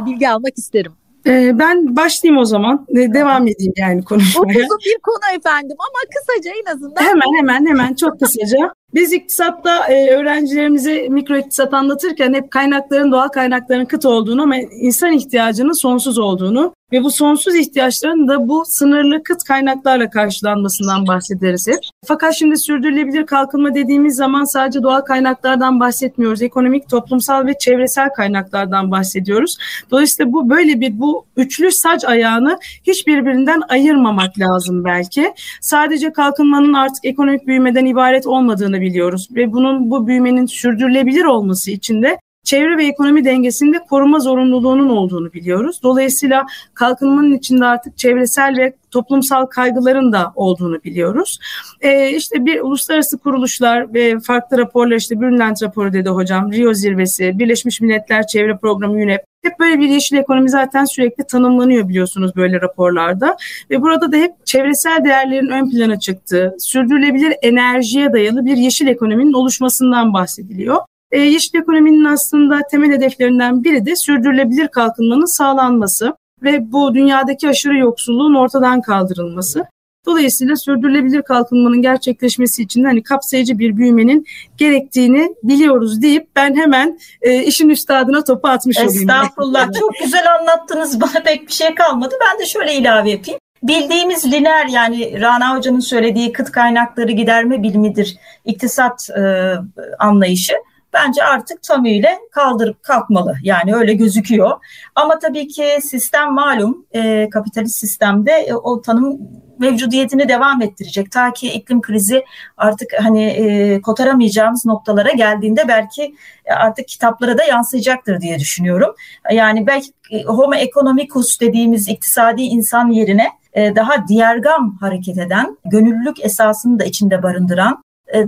[0.06, 0.92] bilgi almak isterim.
[1.28, 2.86] Ee, ben başlayayım o zaman.
[2.90, 4.60] Devam edeyim yani konuşmaya.
[4.60, 7.04] Uzun bir konu efendim ama kısaca en azından.
[7.04, 8.74] Hemen hemen hemen çok kısaca.
[8.94, 15.12] Biz iktisatta e, öğrencilerimize mikro iktisat anlatırken hep kaynakların doğal kaynakların kıt olduğunu ama insan
[15.12, 21.80] ihtiyacının sonsuz olduğunu ve bu sonsuz ihtiyaçların da bu sınırlı kıt kaynaklarla karşılanmasından bahsederiz hep.
[22.06, 26.42] Fakat şimdi sürdürülebilir kalkınma dediğimiz zaman sadece doğal kaynaklardan bahsetmiyoruz.
[26.42, 29.58] Ekonomik, toplumsal ve çevresel kaynaklardan bahsediyoruz.
[29.92, 35.34] Dolayısıyla bu böyle bir bu üçlü sac ayağını hiçbirbirinden ayırmamak lazım belki.
[35.62, 42.02] Sadece kalkınmanın artık ekonomik büyümeden ibaret olmadığını biliyoruz ve bunun bu büyümenin sürdürülebilir olması için
[42.02, 45.80] de çevre ve ekonomi dengesinde koruma zorunluluğunun olduğunu biliyoruz.
[45.84, 51.40] Dolayısıyla kalkınmanın içinde artık çevresel ve toplumsal kaygıların da olduğunu biliyoruz.
[51.82, 57.40] Ee, işte bir uluslararası kuruluşlar ve farklı raporlar işte Brundtland raporu dedi hocam, Rio zirvesi,
[57.40, 62.62] Birleşmiş Milletler Çevre Programı UNEP hep böyle bir yeşil ekonomi zaten sürekli tanımlanıyor biliyorsunuz böyle
[62.62, 63.38] raporlarda.
[63.70, 69.34] Ve burada da hep çevresel değerlerin ön plana çıktığı, sürdürülebilir enerjiye dayalı bir yeşil ekonominin
[69.34, 70.78] oluşmasından bahsediliyor.
[71.12, 77.78] E, yeşil ekonominin aslında temel hedeflerinden biri de sürdürülebilir kalkınmanın sağlanması ve bu dünyadaki aşırı
[77.78, 79.66] yoksulluğun ortadan kaldırılması.
[80.06, 84.26] Dolayısıyla sürdürülebilir kalkınmanın gerçekleşmesi için hani kapsayıcı bir büyümenin
[84.58, 89.10] gerektiğini biliyoruz deyip ben hemen e, işin üstadına topu atmış olayım.
[89.10, 92.16] Estağfurullah çok güzel anlattınız bana pek bir şey kalmadı.
[92.22, 93.40] Ben de şöyle ilave yapayım.
[93.64, 99.54] Bildiğimiz lineer yani Rana Hoca'nın söylediği kıt kaynakları giderme bilimidir iktisat e,
[100.00, 100.54] anlayışı
[100.96, 103.36] bence artık tamıyla kaldırıp kalkmalı.
[103.44, 104.52] Yani öyle gözüküyor.
[104.96, 109.20] Ama tabii ki sistem malum e, kapitalist sistemde e, o tanım
[109.60, 111.12] mevcudiyetini devam ettirecek.
[111.12, 112.24] Ta ki iklim krizi
[112.58, 116.16] artık hani e, kotaramayacağımız noktalara geldiğinde belki
[116.58, 118.96] artık kitaplara da yansıyacaktır diye düşünüyorum.
[119.32, 126.26] Yani belki e, homo economicus dediğimiz iktisadi insan yerine e, daha diğergam hareket eden, gönüllülük
[126.26, 128.26] esasını da içinde barındıran, e,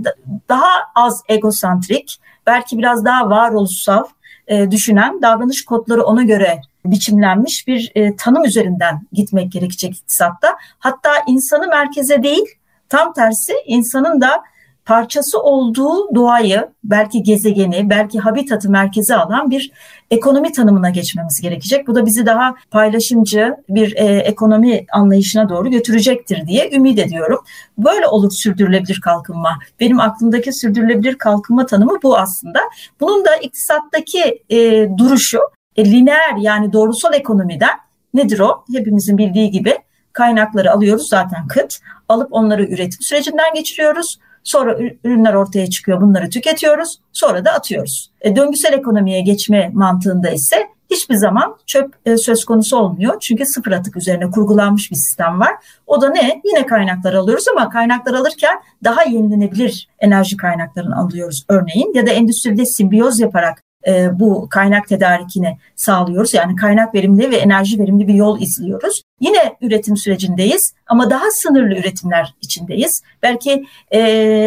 [0.48, 4.04] daha az egosantrik, belki biraz daha varoluşsal
[4.46, 6.60] e, düşünen, davranış kodları ona göre
[6.90, 10.56] biçimlenmiş bir e, tanım üzerinden gitmek gerekecek iktisatta.
[10.78, 12.46] Hatta insanı merkeze değil,
[12.88, 14.42] tam tersi insanın da
[14.88, 19.70] parçası olduğu doğayı, belki gezegeni, belki habitatı merkeze alan bir
[20.10, 21.86] ekonomi tanımına geçmemiz gerekecek.
[21.86, 27.40] Bu da bizi daha paylaşımcı bir e, ekonomi anlayışına doğru götürecektir diye ümit ediyorum.
[27.78, 29.58] Böyle olur sürdürülebilir kalkınma.
[29.80, 32.60] Benim aklımdaki sürdürülebilir kalkınma tanımı bu aslında.
[33.00, 35.40] Bunun da iktisattaki e, duruşu
[35.78, 37.78] e, lineer yani doğrusal ekonomiden
[38.14, 38.64] nedir o?
[38.72, 39.74] Hepimizin bildiği gibi
[40.12, 41.78] kaynakları alıyoruz zaten kıt.
[42.08, 48.10] Alıp onları üretim sürecinden geçiriyoruz Sonra ürünler ortaya çıkıyor, bunları tüketiyoruz, sonra da atıyoruz.
[48.20, 53.20] E, döngüsel ekonomiye geçme mantığında ise hiçbir zaman çöp e, söz konusu olmuyor.
[53.20, 55.54] Çünkü sıfır atık üzerine kurgulanmış bir sistem var.
[55.86, 56.42] O da ne?
[56.44, 61.94] Yine kaynaklar alıyoruz ama kaynaklar alırken daha yenilenebilir enerji kaynaklarını alıyoruz örneğin.
[61.94, 66.34] Ya da endüstride simbiyoz yaparak e, bu kaynak tedarikini sağlıyoruz.
[66.34, 69.02] Yani kaynak verimli ve enerji verimli bir yol izliyoruz.
[69.20, 73.02] Yine üretim sürecindeyiz ama daha sınırlı üretimler içindeyiz.
[73.22, 74.00] Belki e,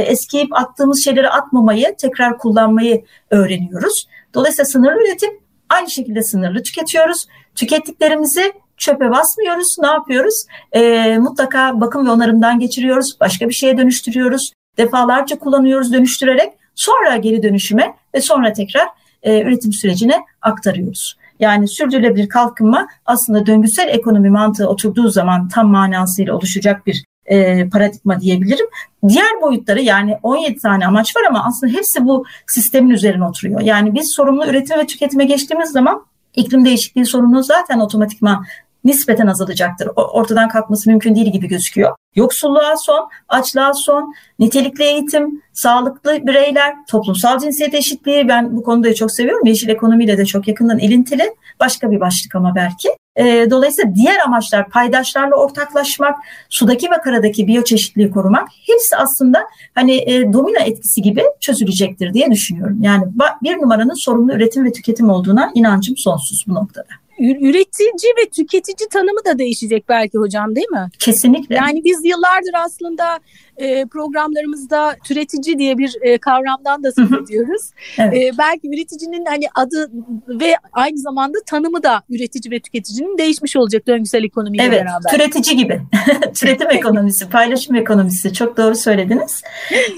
[0.08, 4.08] eskiyip attığımız şeyleri atmamayı, tekrar kullanmayı öğreniyoruz.
[4.34, 5.30] Dolayısıyla sınırlı üretim
[5.70, 7.28] aynı şekilde sınırlı tüketiyoruz.
[7.56, 9.76] Tükettiklerimizi çöpe basmıyoruz.
[9.80, 10.46] Ne yapıyoruz?
[10.72, 13.18] E, mutlaka bakım ve onarımdan geçiriyoruz.
[13.20, 14.54] Başka bir şeye dönüştürüyoruz.
[14.78, 16.54] Defalarca kullanıyoruz dönüştürerek.
[16.76, 18.88] Sonra geri dönüşüme ve sonra tekrar
[19.24, 21.18] e, üretim sürecine aktarıyoruz.
[21.40, 28.22] Yani sürdürülebilir kalkınma aslında döngüsel ekonomi mantığı oturduğu zaman tam manasıyla oluşacak bir e, paradigma
[28.22, 28.66] diyebilirim.
[29.08, 33.62] Diğer boyutları yani 17 tane amaç var ama aslında hepsi bu sistemin üzerine oturuyor.
[33.62, 36.06] Yani biz sorumlu üretim ve tüketime geçtiğimiz zaman
[36.36, 38.46] iklim değişikliği sorunu zaten otomatikman
[38.84, 39.90] nispeten azalacaktır.
[39.96, 41.96] Ortadan kalkması mümkün değil gibi gözüküyor.
[42.16, 49.12] Yoksulluğa son, açlığa son, nitelikli eğitim, sağlıklı bireyler, toplumsal cinsiyet eşitliği ben bu konuda çok
[49.12, 49.46] seviyorum.
[49.46, 51.36] Yeşil ekonomiyle de çok yakından ilintili.
[51.60, 52.90] Başka bir başlık ama belki.
[53.16, 56.18] E, dolayısıyla diğer amaçlar paydaşlarla ortaklaşmak,
[56.50, 62.78] sudaki ve karadaki biyoçeşitliği korumak hepsi aslında hani e, domino etkisi gibi çözülecektir diye düşünüyorum.
[62.82, 63.06] Yani
[63.44, 66.88] bir numaranın sorumlu üretim ve tüketim olduğuna inancım sonsuz bu noktada
[67.22, 70.90] üretici ve tüketici tanımı da değişecek belki hocam değil mi?
[71.00, 71.56] Kesinlikle.
[71.56, 73.20] Yani biz yıllardır aslında
[73.58, 77.62] e, programlarımızda türetici diye bir e, kavramdan da söz ediyoruz.
[77.98, 78.14] evet.
[78.14, 79.92] e, belki üreticinin hani adı
[80.28, 85.10] ve aynı zamanda tanımı da üretici ve tüketicinin değişmiş olacak döngüsel ekonomiyle evet, beraber.
[85.16, 85.82] Evet, türetici gibi.
[86.36, 89.42] Türetim ekonomisi, paylaşım ekonomisi çok doğru söylediniz.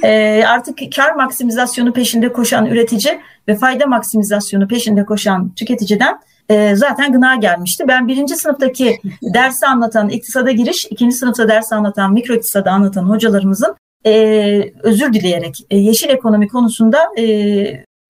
[0.03, 6.19] E, artık kar maksimizasyonu peşinde koşan üretici ve fayda maksimizasyonu peşinde koşan tüketiciden
[6.53, 7.83] e, zaten gına gelmişti.
[7.87, 8.99] Ben birinci sınıftaki
[9.33, 15.55] dersi anlatan iktisada giriş, ikinci sınıfta ders anlatan, mikro iktisada anlatan hocalarımızın e, özür dileyerek
[15.69, 17.23] e, yeşil ekonomi konusunda e,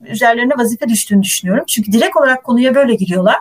[0.05, 1.63] üzerlerine vazife düştüğünü düşünüyorum.
[1.67, 3.37] Çünkü direkt olarak konuya böyle giriyorlar.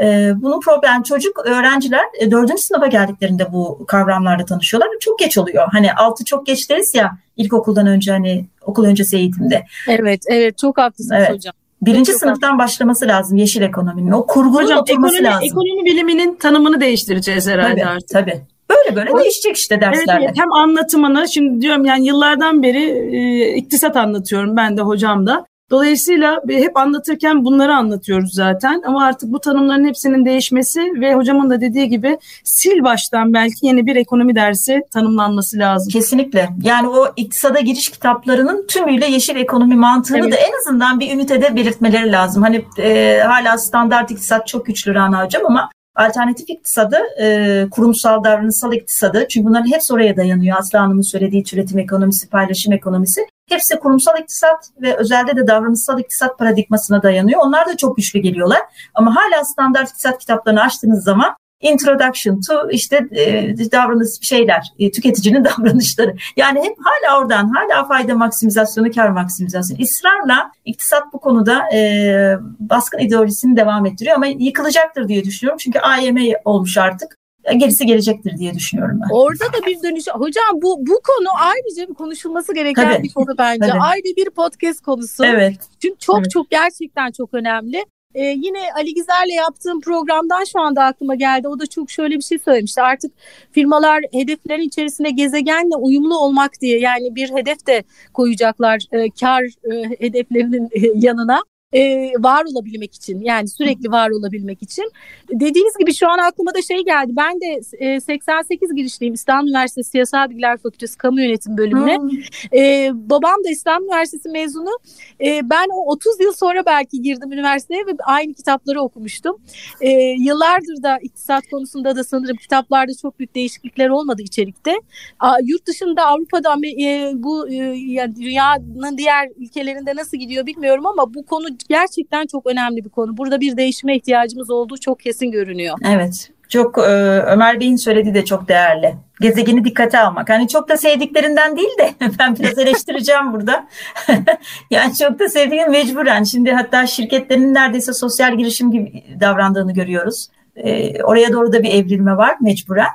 [0.00, 4.90] E, bunun problem çocuk öğrenciler e, dördüncü sınıfa geldiklerinde bu kavramlarla tanışıyorlar.
[5.00, 5.68] Çok geç oluyor.
[5.72, 9.64] Hani altı çok geç deriz ya ilkokuldan önce hani okul öncesi eğitimde.
[9.88, 11.30] Evet, evet çok haklısınız evet.
[11.30, 11.54] hocam.
[11.82, 14.10] Birinci sınıftan başlaması lazım yeşil ekonominin.
[14.10, 15.46] O kurgunun Hocam, oturması ekonomi, lazım.
[15.46, 18.08] Ekonomi biliminin tanımını değiştireceğiz herhalde tabii, artık.
[18.08, 18.42] Tabii.
[18.70, 20.24] Böyle böyle o, değişecek işte derslerle.
[20.24, 22.84] Evet, hem anlatımını şimdi diyorum yani yıllardan beri
[23.16, 25.46] e, iktisat anlatıyorum ben de hocam da.
[25.72, 31.60] Dolayısıyla hep anlatırken bunları anlatıyoruz zaten ama artık bu tanımların hepsinin değişmesi ve hocamın da
[31.60, 32.18] dediği gibi
[32.56, 35.92] sil baştan belki yeni bir ekonomi dersi tanımlanması lazım.
[35.92, 36.48] Kesinlikle.
[36.62, 40.32] Yani o iktisada giriş kitaplarının tümüyle yeşil ekonomi mantığını evet.
[40.32, 42.42] da en azından bir ünitede belirtmeleri lazım.
[42.42, 48.72] Hani e, hala standart iktisat çok güçlü Rana Hocam ama Alternatif iktisadı, e, kurumsal davranışsal
[48.72, 49.26] iktisadı.
[49.28, 50.58] Çünkü bunların hepsi oraya dayanıyor.
[50.58, 53.26] Aslı Hanım'ın söylediği türetim ekonomisi, paylaşım ekonomisi.
[53.48, 57.40] Hepsi kurumsal iktisat ve özellikle de davranışsal iktisat paradigmasına dayanıyor.
[57.44, 58.60] Onlar da çok güçlü geliyorlar.
[58.94, 65.44] Ama hala standart iktisat kitaplarını açtığınız zaman introduction to işte e, davranış şeyler, e, tüketicinin
[65.58, 66.16] davranışları.
[66.36, 69.82] Yani hep hala oradan, hala fayda maksimizasyonu, kar maksimizasyonu.
[69.82, 75.58] İsrarla iktisat bu konuda e, baskın ideolojisini devam ettiriyor ama yıkılacaktır diye düşünüyorum.
[75.58, 77.16] Çünkü AYM olmuş artık
[77.56, 79.14] gerisi gelecektir diye düşünüyorum ben.
[79.14, 80.04] Orada da bir dönüş.
[80.12, 83.68] Hocam bu bu konu ayrıca konuşulması gereken tabii, bir konu bence.
[83.68, 83.80] Tabii.
[83.80, 85.24] Ayrı bir podcast konusu.
[85.24, 85.56] Evet.
[85.82, 86.30] Çünkü çok evet.
[86.30, 87.84] çok gerçekten çok önemli.
[88.14, 91.48] Ee, yine Ali Gizer'le yaptığım programdan şu anda aklıma geldi.
[91.48, 92.82] O da çok şöyle bir şey söylemişti.
[92.82, 93.12] Artık
[93.52, 100.00] firmalar hedeflerin içerisinde gezegenle uyumlu olmak diye yani bir hedef de koyacaklar e, kar e,
[100.00, 101.42] hedeflerinin e, yanına
[101.72, 104.92] e, var olabilmek için yani sürekli var olabilmek için.
[105.30, 107.12] Dediğiniz gibi şu an aklıma da şey geldi.
[107.16, 111.96] Ben de e, 88 girişliyim İstanbul Üniversitesi Siyasal Bilgiler Fakültesi Kamu Yönetim bölümüne.
[111.96, 112.58] Hmm.
[112.58, 114.78] E, babam da İstanbul Üniversitesi mezunu.
[115.20, 119.36] E, ben o 30 yıl sonra belki girdim üniversiteye ve aynı kitapları okumuştum.
[119.80, 124.74] E, yıllardır da iktisat konusunda da sanırım kitaplarda çok büyük değişiklikler olmadı içerikte.
[125.20, 131.14] A, yurt dışında Avrupa'da e, bu e, yani dünyanın diğer ülkelerinde nasıl gidiyor bilmiyorum ama
[131.14, 133.16] bu konu gerçekten çok önemli bir konu.
[133.16, 135.78] Burada bir değişime ihtiyacımız olduğu çok kesin görünüyor.
[135.84, 136.30] Evet.
[136.48, 136.82] Çok e,
[137.26, 138.94] Ömer Bey'in söylediği de çok değerli.
[139.20, 140.30] Gezegeni dikkate almak.
[140.30, 143.68] Hani çok da sevdiklerinden değil de ben biraz eleştireceğim burada.
[144.70, 146.22] yani çok da sevdiğim mecburen.
[146.22, 150.28] Şimdi hatta şirketlerin neredeyse sosyal girişim gibi davrandığını görüyoruz.
[150.56, 152.90] E, oraya doğru da bir evrilme var mecburen.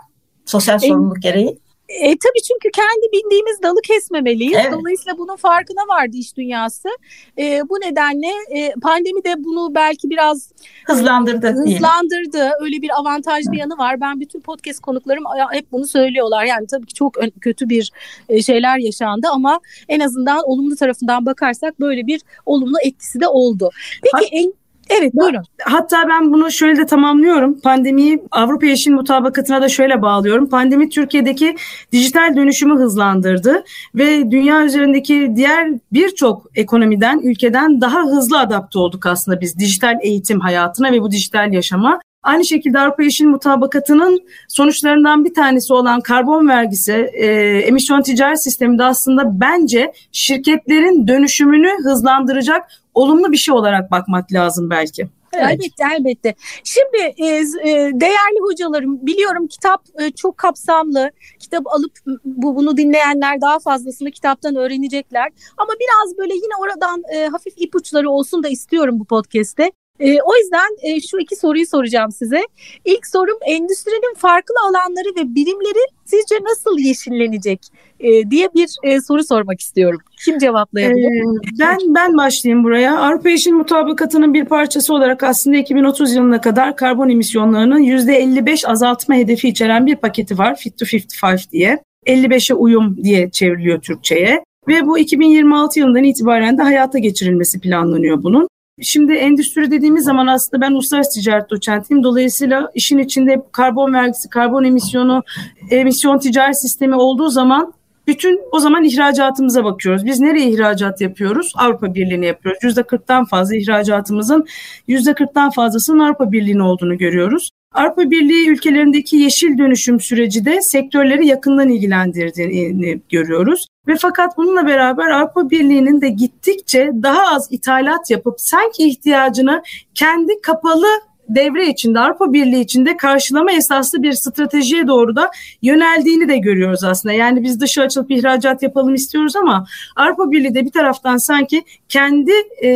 [0.45, 1.60] Sosyal sorumluluk gereği.
[1.89, 4.58] E, tabii çünkü kendi bildiğimiz dalı kesmemeliyiz.
[4.62, 4.73] Evet.
[4.73, 6.89] Dolayısıyla bunun farkına vardı iş dünyası.
[7.38, 10.52] E, bu nedenle e, pandemi de bunu belki biraz
[10.86, 11.47] hızlandırdı.
[11.47, 12.34] Hızlandırdı.
[12.34, 12.52] Diye.
[12.62, 14.02] Öyle bir avantajlı yanı var.
[14.02, 16.45] Ben bütün podcast konuklarım hep bunu söylüyorlar.
[16.45, 17.91] Yani tabii ki çok kötü bir
[18.30, 23.69] e, şeyler yaşandı ama en azından olumlu tarafından bakarsak böyle bir olumlu etkisi de oldu.
[24.04, 24.54] Peki ha- en
[24.89, 25.43] Evet buyurun.
[25.62, 27.60] Hatta ben bunu şöyle de tamamlıyorum.
[27.60, 30.50] Pandemiyi Avrupa Yeşil Mutabakatı'na da şöyle bağlıyorum.
[30.50, 31.56] Pandemi Türkiye'deki
[31.91, 33.63] dijital dönüşümü hızlandırdı
[33.95, 40.39] ve dünya üzerindeki diğer birçok ekonomiden, ülkeden daha hızlı adapte olduk aslında biz dijital eğitim
[40.39, 42.00] hayatına ve bu dijital yaşama.
[42.28, 47.26] Aynı şekilde Avrupa Yeşil Mutabakatı'nın sonuçlarından bir tanesi olan karbon vergisi, e,
[47.58, 54.70] emisyon ticaret sistemi de aslında bence şirketlerin dönüşümünü hızlandıracak olumlu bir şey olarak bakmak lazım
[54.70, 55.08] belki.
[55.34, 55.46] Evet.
[55.52, 56.36] Elbette elbette.
[56.63, 61.12] Şimdi e, e, değerli hocalarım biliyorum kitap e, çok kapsamlı.
[61.40, 61.92] Kitap alıp
[62.26, 65.30] bu bunu dinleyenler daha fazlasını kitaptan öğrenecekler.
[65.58, 69.72] Ama biraz böyle yine oradan hafif ipuçları olsun da istiyorum bu podcast'te.
[69.99, 72.41] E, o yüzden e, şu iki soruyu soracağım size.
[72.86, 77.60] İlk sorum endüstrinin farklı alanları ve birimleri sizce nasıl yeşillenecek
[77.99, 79.99] e, diye bir e, soru sormak istiyorum.
[80.25, 81.07] Kim cevaplayabilir?
[81.07, 82.99] Ee, ben ben başlayayım buraya.
[82.99, 89.49] Avrupa Yeşil Mutabakatı'nın bir parçası olarak aslında 2030 yılına kadar karbon emisyonlarının %55 azaltma hedefi
[89.49, 90.55] içeren bir paketi var.
[90.55, 91.79] Fit to 55 diye.
[92.07, 94.43] 55'e uyum diye çevriliyor Türkçe'ye.
[94.67, 98.47] Ve bu 2026 yılından itibaren de hayata geçirilmesi planlanıyor bunun.
[98.82, 102.04] Şimdi endüstri dediğimiz zaman aslında ben uluslararası ticaret doçentiyim.
[102.04, 105.24] Dolayısıyla işin içinde karbon vergisi, karbon emisyonu,
[105.72, 107.74] emisyon ticaret sistemi olduğu zaman
[108.08, 110.06] bütün o zaman ihracatımıza bakıyoruz.
[110.06, 111.54] Biz nereye ihracat yapıyoruz?
[111.56, 112.63] Avrupa Birliği'ne yapıyoruz.
[112.63, 114.46] %40'tan fazla ihracatımızın
[114.88, 117.50] %40'tan fazlasının Avrupa Birliği'ne olduğunu görüyoruz.
[117.73, 123.67] Avrupa Birliği ülkelerindeki yeşil dönüşüm süreci de sektörleri yakından ilgilendirdiğini görüyoruz.
[123.88, 129.63] Ve fakat bununla beraber Avrupa Birliği'nin de gittikçe daha az ithalat yapıp sanki ihtiyacını
[129.95, 130.88] kendi kapalı
[131.30, 137.13] devre içinde Avrupa Birliği içinde karşılama esaslı bir stratejiye doğru da yöneldiğini de görüyoruz aslında.
[137.13, 142.32] Yani biz dışa açılıp ihracat yapalım istiyoruz ama Avrupa Birliği de bir taraftan sanki kendi
[142.63, 142.71] e,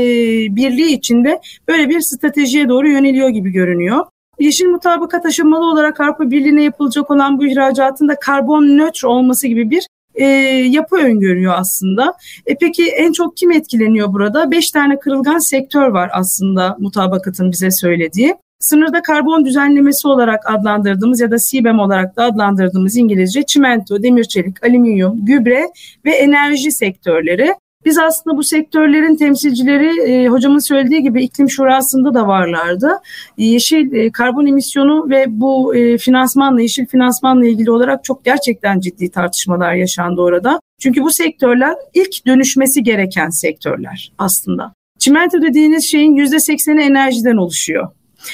[0.55, 4.05] birliği içinde böyle bir stratejiye doğru yöneliyor gibi görünüyor.
[4.41, 9.69] Yeşil mutabakat aşamalı olarak Avrupa Birliği'ne yapılacak olan bu ihracatın da karbon nötr olması gibi
[9.69, 10.25] bir e,
[10.69, 12.13] yapı öngörüyor aslında.
[12.45, 14.51] E peki en çok kim etkileniyor burada?
[14.51, 18.35] Beş tane kırılgan sektör var aslında mutabakatın bize söylediği.
[18.59, 24.63] Sınırda karbon düzenlemesi olarak adlandırdığımız ya da CBAM olarak da adlandırdığımız İngilizce çimento, demir çelik,
[24.63, 25.67] alüminyum, gübre
[26.05, 27.53] ve enerji sektörleri.
[27.85, 32.91] Biz aslında bu sektörlerin temsilcileri e, hocamın söylediği gibi iklim şurasında da varlardı.
[33.37, 39.11] Yeşil e, karbon emisyonu ve bu e, finansmanla, yeşil finansmanla ilgili olarak çok gerçekten ciddi
[39.11, 40.59] tartışmalar yaşandı orada.
[40.79, 44.73] Çünkü bu sektörler ilk dönüşmesi gereken sektörler aslında.
[44.99, 47.87] Çimento dediğiniz şeyin %80'i enerjiden oluşuyor.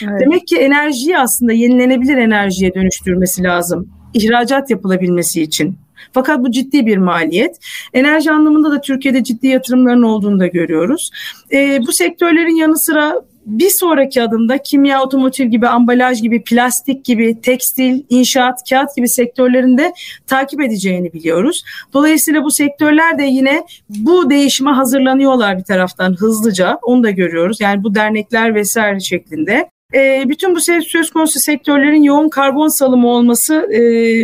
[0.03, 0.21] Evet.
[0.21, 3.89] Demek ki enerjiyi aslında yenilenebilir enerjiye dönüştürmesi lazım.
[4.13, 5.77] İhracat yapılabilmesi için.
[6.13, 7.57] Fakat bu ciddi bir maliyet.
[7.93, 11.11] Enerji anlamında da Türkiye'de ciddi yatırımların olduğunu da görüyoruz.
[11.51, 17.41] E, bu sektörlerin yanı sıra bir sonraki adımda kimya, otomotiv gibi, ambalaj gibi, plastik gibi,
[17.41, 19.93] tekstil, inşaat, kağıt gibi sektörlerinde
[20.27, 21.63] takip edeceğini biliyoruz.
[21.93, 26.79] Dolayısıyla bu sektörler de yine bu değişime hazırlanıyorlar bir taraftan hızlıca.
[26.81, 27.61] Onu da görüyoruz.
[27.61, 29.69] Yani bu dernekler vesaire şeklinde.
[29.93, 33.81] E, bütün bu söz konusu sektörlerin yoğun karbon salımı olması e,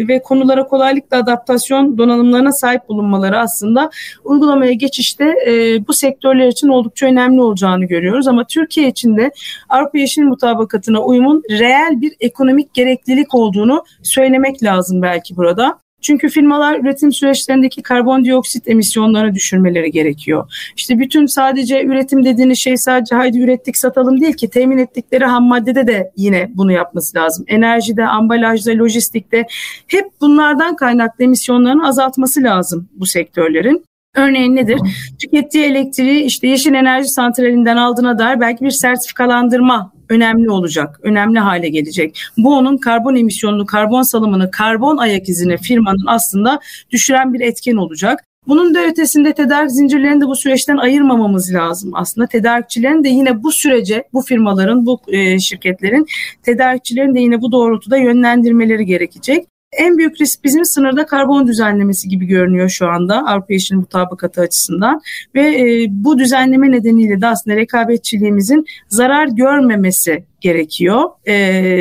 [0.07, 3.89] ve konulara kolaylıkla adaptasyon donanımlarına sahip bulunmaları aslında
[4.23, 8.27] uygulamaya geçişte e, bu sektörler için oldukça önemli olacağını görüyoruz.
[8.27, 9.31] Ama Türkiye için de
[9.69, 15.82] Avrupa Yeşil Mutabakatı'na uyumun reel bir ekonomik gereklilik olduğunu söylemek lazım belki burada.
[16.03, 20.51] Çünkü firmalar üretim süreçlerindeki karbondioksit emisyonlarını düşürmeleri gerekiyor.
[20.77, 25.43] İşte bütün sadece üretim dediğiniz şey sadece haydi ürettik satalım değil ki temin ettikleri ham
[25.43, 27.45] maddede de yine bunu yapması lazım.
[27.47, 29.45] Enerjide, ambalajda, lojistikte
[29.87, 33.85] hep bunlardan kaynaklı emisyonlarını azaltması lazım bu sektörlerin.
[34.15, 34.79] Örneğin nedir?
[35.19, 41.69] Tükettiği elektriği işte yeşil enerji santralinden aldığına dair belki bir sertifikalandırma önemli olacak, önemli hale
[41.69, 42.21] gelecek.
[42.37, 46.59] Bu onun karbon emisyonunu, karbon salımını, karbon ayak izini firmanın aslında
[46.91, 48.23] düşüren bir etken olacak.
[48.47, 51.91] Bunun da ötesinde tedarik zincirlerini de bu süreçten ayırmamamız lazım.
[51.93, 56.05] Aslında tedarikçilerin de yine bu sürece, bu firmaların, bu e, şirketlerin
[56.43, 59.45] tedarikçilerin de yine bu doğrultuda yönlendirmeleri gerekecek.
[59.77, 65.01] En büyük risk bizim sınırda karbon düzenlemesi gibi görünüyor şu anda Avrupa Yeşil Mutabakatı açısından
[65.35, 71.03] ve e, bu düzenleme nedeniyle de aslında rekabetçiliğimizin zarar görmemesi gerekiyor.
[71.25, 71.35] E,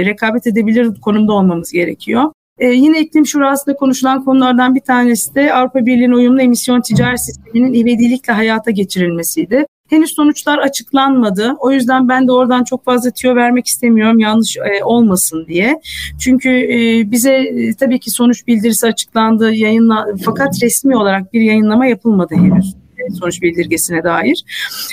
[0.07, 2.31] rekabet edebilir konumda olmamız gerekiyor.
[2.59, 7.73] Ee, yine iklim şurasında konuşulan konulardan bir tanesi de Avrupa Birliği'nin uyumlu emisyon ticaret sisteminin
[7.75, 9.67] ivedilikle hayata geçirilmesiydi.
[9.93, 11.55] Henüz sonuçlar açıklanmadı.
[11.61, 15.81] O yüzden ben de oradan çok fazla tüyo vermek istemiyorum yanlış e, olmasın diye.
[16.21, 21.87] Çünkü e, bize e, tabii ki sonuç bildirisi açıklandı, yayınla fakat resmi olarak bir yayınlama
[21.87, 22.75] yapılmadı henüz
[23.21, 24.45] sonuç bildirgesine dair.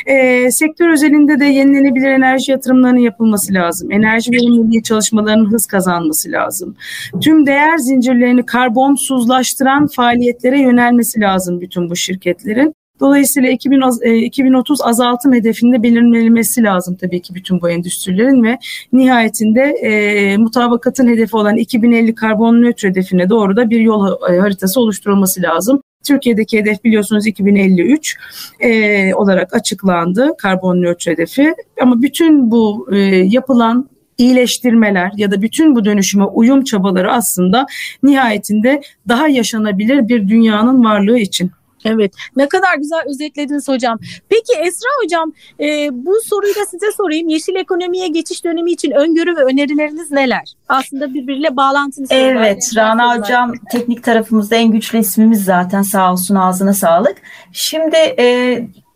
[0.06, 3.92] E, sektör özelinde de yenilenebilir enerji yatırımlarının yapılması lazım.
[3.92, 6.76] Enerji verimliliği çalışmalarının hız kazanması lazım.
[7.22, 12.74] Tüm değer zincirlerini karbonsuzlaştıran faaliyetlere yönelmesi lazım bütün bu şirketlerin.
[13.00, 18.58] Dolayısıyla 2030 e, azaltım hedefinde belirlenmesi lazım tabii ki bütün bu endüstrilerin ve
[18.94, 24.82] nihayetinde e, mutabakatın hedefi olan 2050 karbon nötr hedefine doğru da bir yol e, haritası
[24.82, 25.82] oluşturulması lazım.
[26.08, 28.18] Türkiye'deki hedef biliyorsunuz 2053
[28.60, 35.76] e, olarak açıklandı karbon nötr hedefi ama bütün bu e, yapılan iyileştirmeler ya da bütün
[35.76, 37.66] bu dönüşüme uyum çabaları aslında
[38.04, 41.52] nihayetinde daha yaşanabilir bir dünyanın varlığı için
[41.86, 44.00] Evet ne kadar güzel özetlediniz hocam.
[44.30, 47.28] Peki Esra hocam e, bu soruyu da size sorayım.
[47.28, 50.54] Yeşil ekonomiye geçiş dönemi için öngörü ve önerileriniz neler?
[50.70, 52.06] Aslında birbiriyle bağlantılı.
[52.10, 57.16] Evet Rana hocam teknik tarafımızda en güçlü ismimiz zaten sağ olsun ağzına sağlık.
[57.52, 58.26] Şimdi e,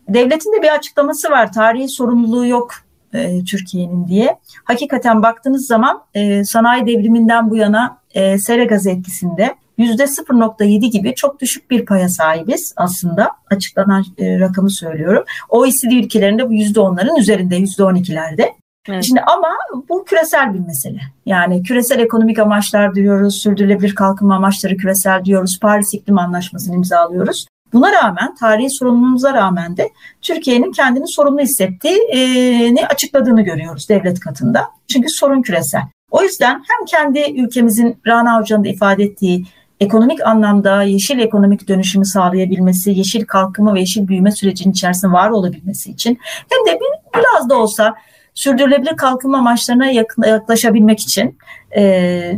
[0.09, 1.51] devletin de bir açıklaması var.
[1.51, 2.71] Tarihi sorumluluğu yok
[3.13, 4.37] e, Türkiye'nin diye.
[4.63, 11.39] Hakikaten baktığınız zaman e, sanayi devriminden bu yana e, sera gazı etkisinde %0.7 gibi çok
[11.39, 15.23] düşük bir paya sahibiz aslında açıklanan e, rakamı söylüyorum.
[15.49, 18.53] OECD ülkelerinde bu %10'ların üzerinde %12'lerde.
[18.89, 19.03] Evet.
[19.03, 19.49] Şimdi ama
[19.89, 20.99] bu küresel bir mesele.
[21.25, 27.45] Yani küresel ekonomik amaçlar diyoruz, sürdürülebilir kalkınma amaçları küresel diyoruz, Paris İklim Anlaşması'nı imzalıyoruz.
[27.73, 29.89] Buna rağmen, tarihi sorumluluğumuza rağmen de
[30.21, 34.69] Türkiye'nin kendini sorumlu hissettiğini açıkladığını görüyoruz devlet katında.
[34.87, 35.81] Çünkü sorun küresel.
[36.11, 39.45] O yüzden hem kendi ülkemizin Rana Hoca'nın da ifade ettiği
[39.83, 45.91] ekonomik anlamda yeşil ekonomik dönüşümü sağlayabilmesi, yeşil kalkınma ve yeşil büyüme sürecinin içerisinde var olabilmesi
[45.91, 46.19] için
[46.49, 47.93] hem de bir, biraz da olsa
[48.33, 49.85] sürdürülebilir kalkınma amaçlarına
[50.25, 51.37] yaklaşabilmek için
[51.75, 51.81] e,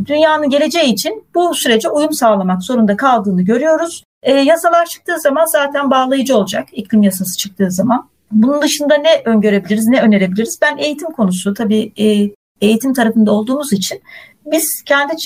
[0.06, 4.04] dünyanın geleceği için bu sürece uyum sağlamak zorunda kaldığını görüyoruz.
[4.22, 8.08] E, yasalar çıktığı zaman zaten bağlayıcı olacak iklim yasası çıktığı zaman.
[8.32, 10.58] Bunun dışında ne öngörebiliriz, ne önerebiliriz?
[10.62, 12.30] Ben eğitim konusu tabii e,
[12.60, 14.02] eğitim tarafında olduğumuz için
[14.46, 15.16] biz kendi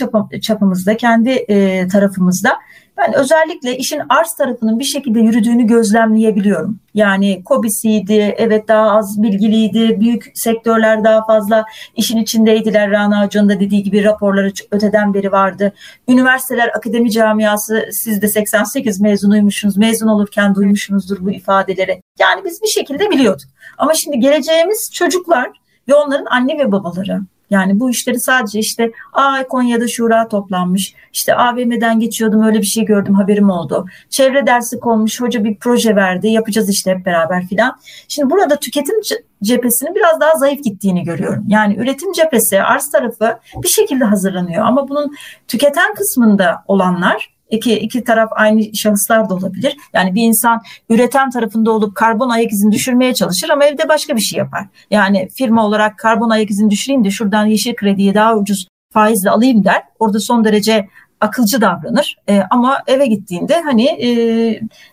[0.40, 2.58] çapımızda, kendi e, tarafımızda
[3.00, 6.78] ben özellikle işin arz tarafının bir şekilde yürüdüğünü gözlemleyebiliyorum.
[6.94, 11.64] Yani COBİ'siydi, evet daha az bilgiliydi, büyük sektörler daha fazla
[11.96, 12.90] işin içindeydiler.
[12.90, 15.72] Rana Hoca'nın da dediği gibi raporları öteden beri vardı.
[16.08, 22.02] Üniversiteler, akademi camiası, siz de 88 mezunuymuşsunuz, mezun olurken duymuşsunuzdur bu ifadeleri.
[22.18, 23.48] Yani biz bir şekilde biliyorduk.
[23.78, 25.50] Ama şimdi geleceğimiz çocuklar
[25.88, 27.20] ve onların anne ve babaları.
[27.50, 30.94] Yani bu işleri sadece işte Aa Konya'da şura toplanmış.
[31.12, 33.86] İşte AVM'den geçiyordum öyle bir şey gördüm haberim oldu.
[34.10, 37.78] Çevre dersi konmuş hoca bir proje verdi yapacağız işte hep beraber filan.
[38.08, 38.96] Şimdi burada tüketim
[39.42, 41.44] cephesinin biraz daha zayıf gittiğini görüyorum.
[41.48, 45.14] Yani üretim cephesi arz tarafı bir şekilde hazırlanıyor ama bunun
[45.48, 49.76] tüketen kısmında olanlar iki, iki taraf aynı şahıslar da olabilir.
[49.92, 54.20] Yani bir insan üreten tarafında olup karbon ayak izini düşürmeye çalışır ama evde başka bir
[54.20, 54.66] şey yapar.
[54.90, 59.64] Yani firma olarak karbon ayak izini düşüreyim de şuradan yeşil krediye daha ucuz faizle alayım
[59.64, 59.82] der.
[59.98, 60.88] Orada son derece
[61.20, 64.10] akılcı davranır e, ama eve gittiğinde hani e,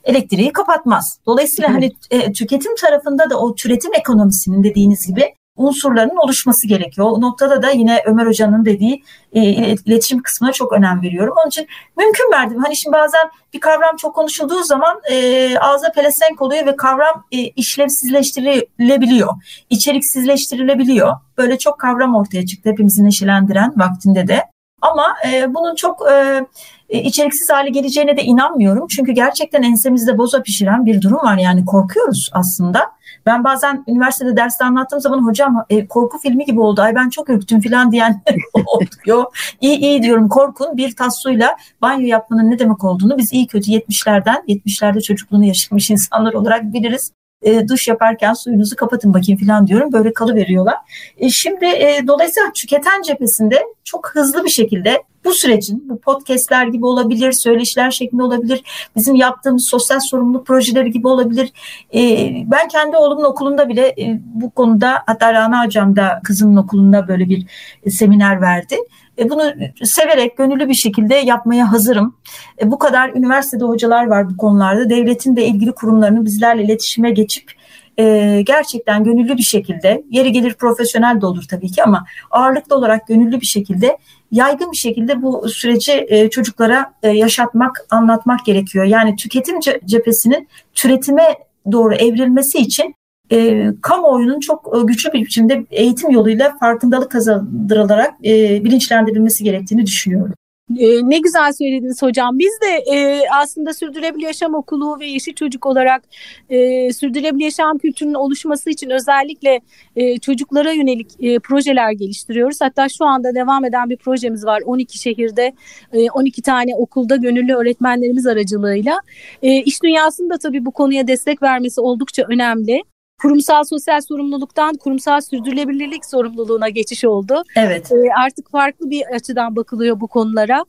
[0.04, 1.20] elektriği kapatmaz.
[1.26, 7.08] Dolayısıyla hani e, tüketim tarafında da o türetim ekonomisinin dediğiniz gibi unsurların oluşması gerekiyor.
[7.12, 9.04] O noktada da yine Ömer Hoca'nın dediği
[9.34, 9.42] e,
[9.86, 11.34] iletişim kısmına çok önem veriyorum.
[11.42, 12.64] Onun için mümkün verdim.
[12.64, 17.38] Hani şimdi bazen bir kavram çok konuşulduğu zaman e, ağza pelesenk oluyor ve kavram e,
[17.38, 19.34] işlevsizleştirilebiliyor.
[19.70, 21.14] içeriksizleştirilebiliyor.
[21.38, 24.44] Böyle çok kavram ortaya çıktı hepimizi neşelendiren vaktinde de.
[24.82, 26.46] Ama e, bunun çok e,
[26.90, 28.88] e, içeriksiz hale geleceğine de inanmıyorum.
[28.88, 31.38] Çünkü gerçekten ensemizde boza pişiren bir durum var.
[31.38, 32.92] Yani korkuyoruz aslında.
[33.26, 36.82] Ben bazen üniversitede derste anlattığım zaman hocam e, korku filmi gibi oldu.
[36.82, 38.22] Ay ben çok ürktüm falan diyen
[38.66, 39.26] oluyor.
[39.62, 43.72] İyi iyi diyorum korkun bir tas suyla banyo yapmanın ne demek olduğunu biz iyi kötü
[43.72, 47.12] 70'lerden 70'lerde çocukluğunu yaşamış insanlar olarak biliriz
[47.42, 49.94] e, duş yaparken suyunuzu kapatın bakayım falan diyorum.
[49.94, 50.76] Böyle kalı veriyorlar.
[51.18, 56.86] E, şimdi e, dolayısıyla tüketen cephesinde çok hızlı bir şekilde bu sürecin bu podcastler gibi
[56.86, 58.64] olabilir, söyleşiler şeklinde olabilir,
[58.96, 61.52] bizim yaptığımız sosyal sorumluluk projeleri gibi olabilir.
[61.94, 67.08] E, ben kendi oğlumun okulunda bile e, bu konuda hatta Rana Hocam da kızımın okulunda
[67.08, 67.46] böyle bir
[67.84, 68.76] e, seminer verdi.
[69.20, 69.54] E, bunu
[69.84, 72.16] severek, gönüllü bir şekilde yapmaya hazırım.
[72.62, 74.90] E, bu kadar üniversitede hocalar var bu konularda.
[74.90, 77.52] Devletin de ilgili kurumlarının bizlerle iletişime geçip
[78.00, 83.08] e, gerçekten gönüllü bir şekilde, yeri gelir profesyonel de olur tabii ki ama ağırlıklı olarak
[83.08, 83.98] gönüllü bir şekilde,
[84.32, 88.86] yaygın bir şekilde bu süreci çocuklara yaşatmak, anlatmak gerekiyor.
[88.86, 91.36] Yani tüketim cephesinin türetime
[91.72, 92.96] doğru evrilmesi için
[93.32, 100.34] e, kamuoyunun çok e, güçlü bir biçimde eğitim yoluyla farkındalık kazandırılarak e, bilinçlendirilmesi gerektiğini düşünüyorum.
[100.76, 102.40] E, ne güzel söylediniz hocam.
[102.40, 106.04] Biz de e, aslında Sürdürülebilir Yaşam Okulu ve Yeşil Çocuk olarak
[106.50, 109.60] e, sürdürülebilir yaşam kültürünün oluşması için özellikle
[109.96, 112.62] e, çocuklara yönelik e, projeler geliştiriyoruz.
[112.62, 114.62] Hatta şu anda devam eden bir projemiz var.
[114.66, 115.54] 12 şehirde
[115.94, 119.00] e, 12 tane okulda gönüllü öğretmenlerimiz aracılığıyla.
[119.42, 122.84] E, iş dünyasında tabii bu konuya destek vermesi oldukça önemli
[123.22, 127.44] kurumsal sosyal sorumluluktan kurumsal sürdürülebilirlik sorumluluğuna geçiş oldu.
[127.56, 127.92] Evet.
[127.92, 130.66] E, artık farklı bir açıdan bakılıyor bu konulara.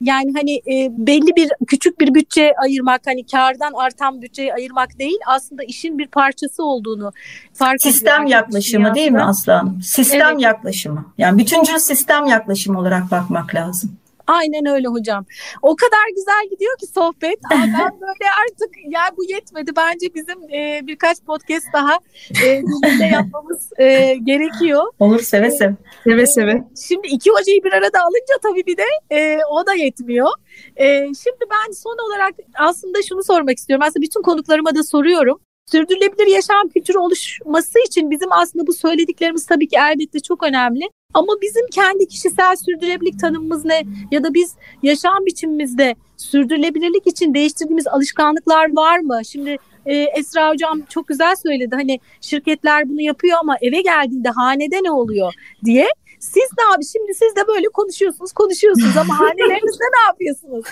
[0.00, 5.18] Yani hani e, belli bir küçük bir bütçe ayırmak hani kardan artan bütçeyi ayırmak değil
[5.26, 7.12] aslında işin bir parçası olduğunu
[7.54, 9.80] fark Sistem yaklaşımı değil mi Aslan?
[9.84, 10.42] Sistem evet.
[10.42, 11.12] yaklaşımı.
[11.18, 14.01] Yani bütüncül sistem yaklaşımı olarak bakmak lazım.
[14.26, 15.26] Aynen öyle hocam.
[15.62, 17.38] O kadar güzel gidiyor ki sohbet.
[17.44, 19.70] Aa, ben böyle artık ya bu yetmedi.
[19.76, 21.98] Bence bizim e, birkaç podcast daha
[22.44, 24.82] e, birlikte yapmamız e, gerekiyor.
[24.98, 25.74] Olur seve seve.
[26.04, 26.64] Seve seve.
[26.88, 30.28] Şimdi iki hocayı bir arada alınca tabii bir de e, o da yetmiyor.
[30.76, 33.84] E, şimdi ben son olarak aslında şunu sormak istiyorum.
[33.88, 35.40] Aslında bütün konuklarıma da soruyorum.
[35.70, 40.88] Sürdürülebilir yaşam kültürü oluşması için bizim aslında bu söylediklerimiz tabii ki elbette çok önemli.
[41.14, 43.82] Ama bizim kendi kişisel sürdürülebilirlik tanımımız ne?
[44.10, 49.20] Ya da biz yaşam biçimimizde sürdürülebilirlik için değiştirdiğimiz alışkanlıklar var mı?
[49.24, 49.56] Şimdi
[49.86, 51.74] e, Esra Hocam çok güzel söyledi.
[51.74, 55.34] Hani şirketler bunu yapıyor ama eve geldiğinde hanede ne oluyor
[55.64, 55.88] diye.
[56.22, 60.64] Siz ne abi şimdi siz de böyle konuşuyorsunuz konuşuyorsunuz ama hanelerinizde ne yapıyorsunuz?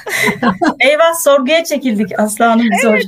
[0.80, 3.04] Eyvah sorguya çekildik Aslı Hanım evet.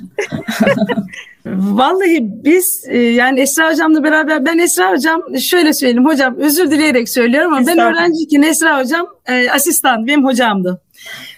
[1.47, 7.09] Vallahi biz e, yani Esra Hocam'la beraber ben Esra Hocam şöyle söyleyeyim hocam özür dileyerek
[7.09, 10.83] söylüyorum ama ben öğrenciyken Esra Hocam e, asistan benim hocamdı.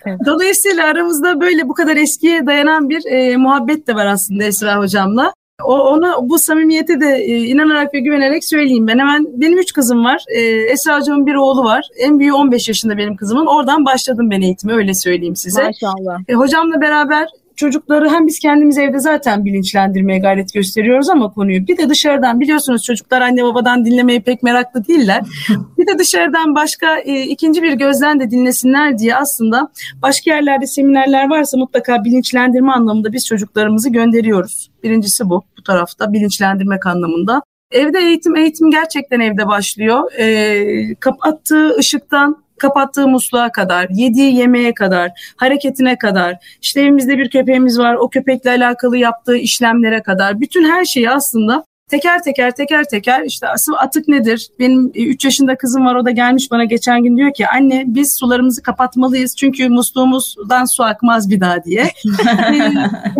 [0.06, 0.18] Evet.
[0.26, 5.32] Dolayısıyla aramızda böyle bu kadar eskiye dayanan bir e, muhabbet de var aslında Esra Hocam'la.
[5.62, 8.98] O, ona bu samimiyete de e, inanarak ve güvenerek söyleyeyim ben.
[8.98, 10.24] Hemen benim üç kızım var.
[10.28, 11.88] E, Esra Hocam'ın bir oğlu var.
[11.98, 13.46] En büyüğü 15 yaşında benim kızımın.
[13.46, 15.62] Oradan başladım ben eğitime öyle söyleyeyim size.
[15.62, 16.18] Maşallah.
[16.28, 21.76] E, hocamla beraber çocukları hem biz kendimiz evde zaten bilinçlendirmeye gayret gösteriyoruz ama konuyu bir
[21.76, 25.22] de dışarıdan biliyorsunuz çocuklar anne babadan dinlemeye pek meraklı değiller.
[25.78, 29.68] bir de dışarıdan başka e, ikinci bir gözden de dinlesinler diye aslında
[30.02, 34.70] başka yerlerde seminerler varsa mutlaka bilinçlendirme anlamında biz çocuklarımızı gönderiyoruz.
[34.82, 37.42] Birincisi bu bu tarafta bilinçlendirmek anlamında.
[37.70, 40.12] Evde eğitim eğitim gerçekten evde başlıyor.
[40.12, 47.78] E, kapattığı ışıktan kapattığı musluğa kadar, yediği yemeğe kadar, hareketine kadar, işte evimizde bir köpeğimiz
[47.78, 53.22] var, o köpekle alakalı yaptığı işlemlere kadar, bütün her şeyi aslında teker teker teker teker
[53.26, 54.48] işte asıl atık nedir?
[54.58, 58.16] Benim 3 yaşında kızım var o da gelmiş bana geçen gün diyor ki anne biz
[58.20, 61.84] sularımızı kapatmalıyız çünkü musluğumuzdan su akmaz bir daha diye.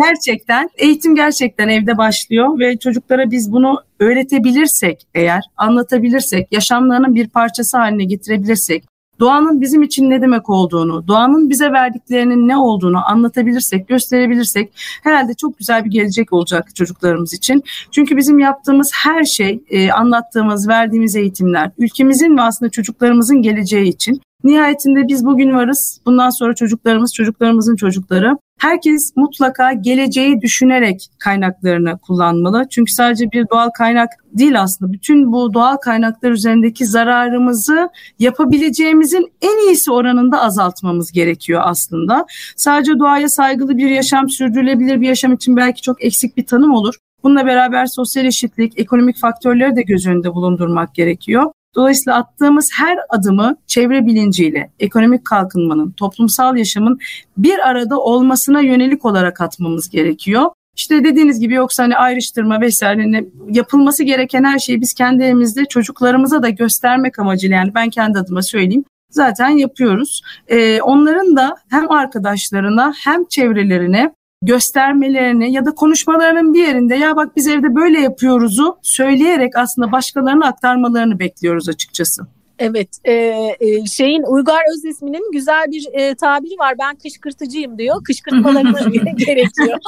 [0.03, 7.77] gerçekten eğitim gerçekten evde başlıyor ve çocuklara biz bunu öğretebilirsek eğer anlatabilirsek yaşamlarının bir parçası
[7.77, 8.83] haline getirebilirsek
[9.19, 15.57] doğanın bizim için ne demek olduğunu, doğanın bize verdiklerinin ne olduğunu anlatabilirsek, gösterebilirsek herhalde çok
[15.57, 17.63] güzel bir gelecek olacak çocuklarımız için.
[17.91, 24.21] Çünkü bizim yaptığımız her şey, e, anlattığımız, verdiğimiz eğitimler ülkemizin ve aslında çocuklarımızın geleceği için.
[24.43, 26.01] Nihayetinde biz bugün varız.
[26.05, 28.37] Bundan sonra çocuklarımız, çocuklarımızın çocukları.
[28.59, 32.65] Herkes mutlaka geleceği düşünerek kaynaklarını kullanmalı.
[32.69, 34.93] Çünkü sadece bir doğal kaynak değil aslında.
[34.93, 37.89] Bütün bu doğal kaynaklar üzerindeki zararımızı
[38.19, 42.25] yapabileceğimizin en iyisi oranında azaltmamız gerekiyor aslında.
[42.57, 46.95] Sadece doğaya saygılı bir yaşam, sürdürülebilir bir yaşam için belki çok eksik bir tanım olur.
[47.23, 51.51] Bununla beraber sosyal eşitlik, ekonomik faktörleri de göz önünde bulundurmak gerekiyor.
[51.75, 56.99] Dolayısıyla attığımız her adımı çevre bilinciyle, ekonomik kalkınmanın, toplumsal yaşamın
[57.37, 60.45] bir arada olmasına yönelik olarak atmamız gerekiyor.
[60.77, 65.65] İşte dediğiniz gibi yoksa hani ayrıştırma vesaire hani yapılması gereken her şeyi biz kendi evimizde
[65.65, 70.21] çocuklarımıza da göstermek amacıyla yani ben kendi adıma söyleyeyim zaten yapıyoruz.
[70.47, 74.13] Ee, onların da hem arkadaşlarına hem çevrelerine
[74.45, 80.47] göstermelerini ya da konuşmalarının bir yerinde ya bak biz evde böyle yapıyoruzu söyleyerek aslında başkalarına
[80.47, 82.27] aktarmalarını bekliyoruz açıkçası.
[82.59, 83.13] Evet, e,
[83.59, 86.75] e, şeyin Uygar Öz isminin güzel bir e, tabiri var.
[86.79, 88.03] Ben kışkırtıcıyım diyor.
[88.07, 88.81] Kışkırtmalarımız
[89.17, 89.79] gerekiyor.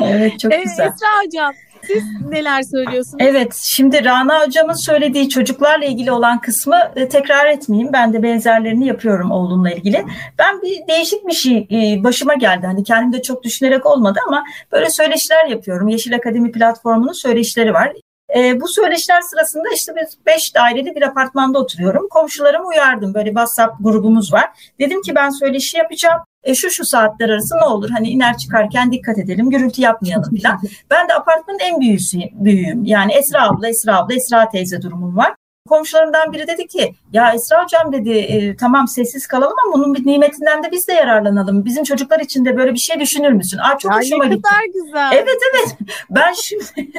[0.00, 0.64] evet, çok güzel.
[0.64, 1.54] Esra Hocam,
[1.86, 3.16] siz neler söylüyorsunuz?
[3.18, 7.92] Evet, şimdi Rana hocamın söylediği çocuklarla ilgili olan kısmı e, tekrar etmeyeyim.
[7.92, 10.04] Ben de benzerlerini yapıyorum oğlumla ilgili.
[10.38, 12.66] Ben bir değişik bir şey e, başıma geldi.
[12.66, 15.88] Hani kendimde çok düşünerek olmadı ama böyle söyleşiler yapıyorum.
[15.88, 17.92] Yeşil Akademi platformunun söyleşileri var.
[18.36, 22.08] E, bu söyleşiler sırasında işte biz beş daireli bir apartmanda oturuyorum.
[22.10, 23.14] Komşularımı uyardım.
[23.14, 24.72] Böyle WhatsApp grubumuz var.
[24.80, 26.20] Dedim ki ben söyleşi yapacağım.
[26.42, 30.60] E, şu şu saatler arası ne olur hani iner çıkarken dikkat edelim gürültü yapmayalım falan.
[30.90, 32.84] ben de apartmanın en büyüğüsüyüm, büyüğüm.
[32.84, 35.34] Yani Esra abla, Esra abla, Esra teyze durumum var.
[35.68, 40.06] Komşularımdan biri dedi ki ya Esra hocam dedi e, tamam sessiz kalalım ama bunun bir
[40.06, 41.64] nimetinden de biz de yararlanalım.
[41.64, 43.58] Bizim çocuklar için de böyle bir şey düşünür müsün?
[43.58, 44.42] Aa, çok ya hoşuma gitti.
[44.42, 45.10] kadar güzel.
[45.12, 45.76] Evet evet
[46.10, 46.64] ben şimdi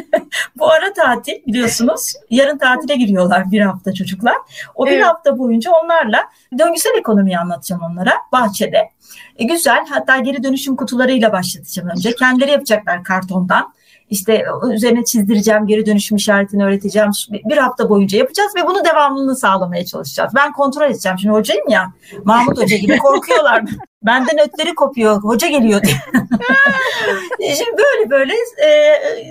[0.58, 4.36] bu ara tatil biliyorsunuz yarın tatile giriyorlar bir hafta çocuklar.
[4.76, 5.06] O bir evet.
[5.06, 6.24] hafta boyunca onlarla
[6.60, 8.90] döngüsel ekonomiyi anlatacağım onlara bahçede.
[9.38, 12.16] E, güzel hatta geri dönüşüm kutularıyla başlatacağım önce.
[12.16, 13.74] Kendileri yapacaklar kartondan
[14.10, 17.10] işte üzerine çizdireceğim, geri dönüşüm işaretini öğreteceğim.
[17.30, 20.32] Bir hafta boyunca yapacağız ve bunu devamlılığını sağlamaya çalışacağız.
[20.36, 21.20] Ben kontrol edeceğim.
[21.20, 21.94] Şimdi hocayım ya,
[22.24, 23.64] Mahmut Hoca gibi korkuyorlar.
[24.04, 25.96] Benden ötleri kopuyor, hoca geliyor diye.
[27.56, 28.34] Şimdi böyle böyle
[28.66, 28.70] e,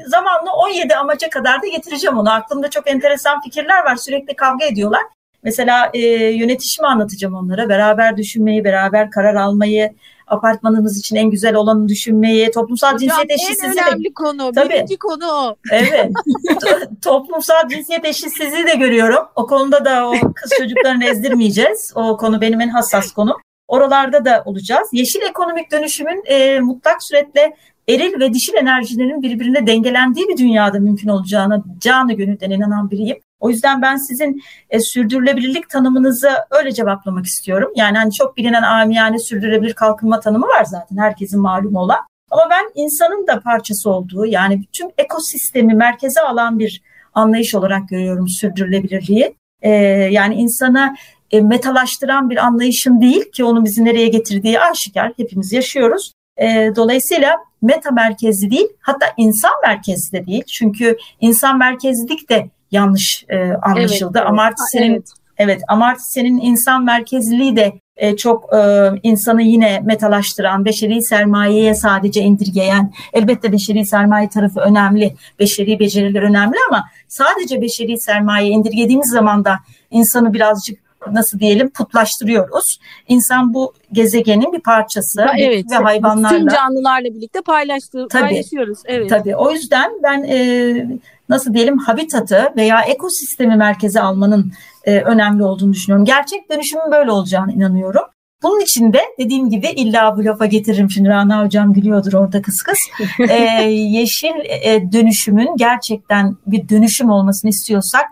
[0.06, 2.32] zamanla 17 amaca kadar da getireceğim onu.
[2.32, 3.96] Aklımda çok enteresan fikirler var.
[3.96, 5.02] Sürekli kavga ediyorlar.
[5.42, 7.68] Mesela e, yönetişimi anlatacağım onlara.
[7.68, 9.94] Beraber düşünmeyi, beraber karar almayı,
[10.26, 14.70] apartmanımız için en güzel olanı düşünmeyi, toplumsal Hocam, cinsiyet eşitsizliği en önemli konu, Tabii.
[14.74, 15.56] birinci konu o.
[15.70, 16.10] Evet.
[16.48, 19.24] To- toplumsal cinsiyet eşitsizliği de görüyorum.
[19.36, 21.92] O konuda da o kız çocuklarını ezdirmeyeceğiz.
[21.94, 23.36] O konu benim en hassas konum.
[23.68, 24.88] Oralarda da olacağız.
[24.92, 27.56] Yeşil ekonomik dönüşümün e, mutlak suretle
[27.88, 33.16] eril ve dişil enerjilerin birbirine dengelendiği bir dünyada mümkün olacağına canı gönülden inanan biriyim.
[33.44, 37.72] O yüzden ben sizin e, sürdürülebilirlik tanımınızı öyle cevaplamak istiyorum.
[37.76, 41.98] Yani hani çok bilinen amiyane sürdürülebilir kalkınma tanımı var zaten herkesin malumu olan.
[42.30, 46.82] Ama ben insanın da parçası olduğu yani bütün ekosistemi merkeze alan bir
[47.14, 49.34] anlayış olarak görüyorum sürdürülebilirliği.
[49.62, 49.70] E,
[50.10, 50.94] yani insana
[51.30, 56.12] e, metalaştıran bir anlayışın değil ki onu bizi nereye getirdiği aşikar hepimiz yaşıyoruz.
[56.36, 60.44] E, dolayısıyla meta merkezli değil hatta insan merkezli de değil.
[60.44, 64.18] Çünkü insan merkezlilik de yanlış e, anlaşıldı.
[64.18, 65.24] Evet, Amartya senin Evet.
[65.38, 72.20] Evet, Amartya senin insan merkezliliği de e, çok e, insanı yine metalaştıran, beşeri sermayeye sadece
[72.20, 79.44] indirgeyen, elbette beşeri sermaye tarafı önemli, beşeri beceriler önemli ama sadece beşeri sermaye indirgediğimiz zaman
[79.44, 79.58] da
[79.90, 82.78] insanı birazcık nasıl diyelim putlaştırıyoruz.
[83.08, 85.64] İnsan bu gezegenin bir parçası Evet.
[85.70, 86.38] ve hayvanlarla.
[86.38, 88.22] Tüm canlılarla birlikte paylaştığı, Tabii.
[88.22, 88.78] paylaşıyoruz.
[88.84, 89.10] Evet.
[89.10, 90.98] Tabii o yüzden ben e,
[91.28, 94.52] nasıl diyelim habitatı veya ekosistemi merkeze almanın
[94.84, 96.04] e, önemli olduğunu düşünüyorum.
[96.04, 98.02] Gerçek dönüşümün böyle olacağını inanıyorum.
[98.42, 102.62] Bunun için de dediğim gibi illa bu lafa getiririm şimdi Rana Hocam gülüyordur orada kıs
[102.62, 102.78] kıs.
[103.28, 108.04] E, yeşil e, dönüşümün gerçekten bir dönüşüm olmasını istiyorsak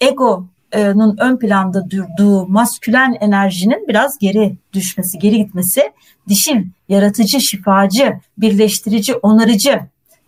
[0.00, 0.53] egonun
[1.18, 5.92] ön planda durduğu maskülen enerjinin biraz geri düşmesi, geri gitmesi,
[6.28, 9.80] dişil, yaratıcı, şifacı, birleştirici, onarıcı,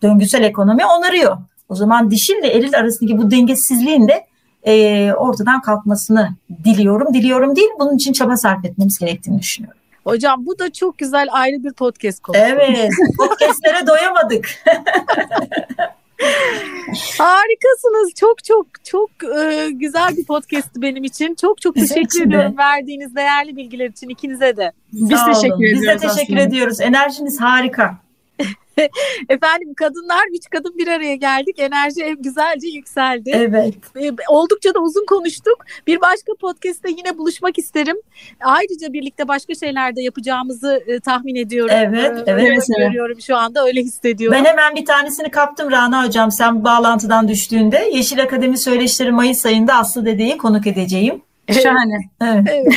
[0.03, 1.37] döngüsel ekonomi onarıyor.
[1.69, 4.25] O zaman dişil ve eril arasındaki bu dengesizliğin de
[4.63, 6.29] e, ortadan kalkmasını
[6.63, 7.13] diliyorum.
[7.13, 9.79] Diliyorum değil, bunun için çaba sarf etmemiz gerektiğini düşünüyorum.
[10.03, 12.43] Hocam bu da çok güzel ayrı bir podcast konusu.
[12.43, 14.49] Evet, podcastlere doyamadık.
[17.17, 18.13] Harikasınız.
[18.19, 19.09] Çok çok çok
[19.39, 21.35] e, güzel bir podcast'ti benim için.
[21.35, 22.35] Çok çok Bizim teşekkür için de.
[22.35, 24.71] ediyorum verdiğiniz değerli bilgiler için ikinize de.
[24.93, 25.33] Biz Sağ olun.
[25.33, 26.41] teşekkür Biz ediyoruz de teşekkür aslında.
[26.41, 26.81] ediyoruz.
[26.81, 27.97] Enerjiniz harika.
[29.29, 31.59] Efendim kadınlar, üç kadın bir araya geldik.
[31.59, 33.31] Enerji güzelce yükseldi.
[33.33, 33.73] Evet.
[34.01, 35.65] E, Oldukça da uzun konuştuk.
[35.87, 37.97] Bir başka podcast'te yine buluşmak isterim.
[38.41, 41.75] Ayrıca birlikte başka şeyler de yapacağımızı e, tahmin ediyorum.
[41.77, 42.43] Evet, E, evet.
[42.43, 44.39] öyle görüyorum şu anda öyle hissediyorum.
[44.39, 46.31] Ben hemen bir tanesini kaptım Rana Hocam.
[46.31, 51.21] Sen bu bağlantıdan düştüğünde Yeşil Akademi Söyleşileri Mayıs ayında Aslı Dede'yi konuk edeceğim.
[51.53, 51.97] Şahane.
[52.21, 52.43] Evet.
[52.51, 52.73] Evet,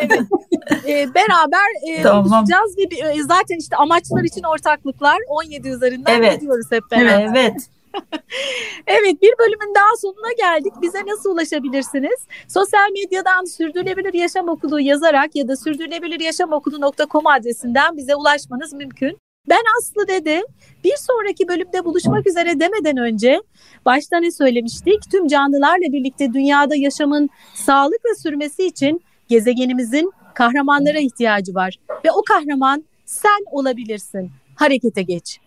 [0.00, 0.20] evet.
[0.88, 2.24] E, beraber e, Tamam.
[2.24, 6.34] buluşacağız ve bir- e, zaten işte amaçlar için ortaklıklar 17 üzerinden Evet.
[6.40, 7.30] gidiyoruz hep beraber.
[7.36, 7.54] Evet.
[8.86, 10.72] Evet bir bölümün daha sonuna geldik.
[10.82, 12.26] Bize nasıl ulaşabilirsiniz?
[12.48, 19.18] Sosyal medyadan Sürdürülebilir Yaşam Okulu yazarak ya da sürdürülebiliryaşamokulu.com adresinden bize ulaşmanız mümkün.
[19.48, 20.42] Ben Aslı Dede.
[20.84, 23.40] Bir sonraki bölümde buluşmak üzere demeden önce
[23.84, 25.10] başta ne söylemiştik?
[25.10, 31.76] Tüm canlılarla birlikte dünyada yaşamın sağlıkla sürmesi için gezegenimizin kahramanlara ihtiyacı var.
[32.04, 34.30] Ve o kahraman sen olabilirsin.
[34.54, 35.40] Harekete geç.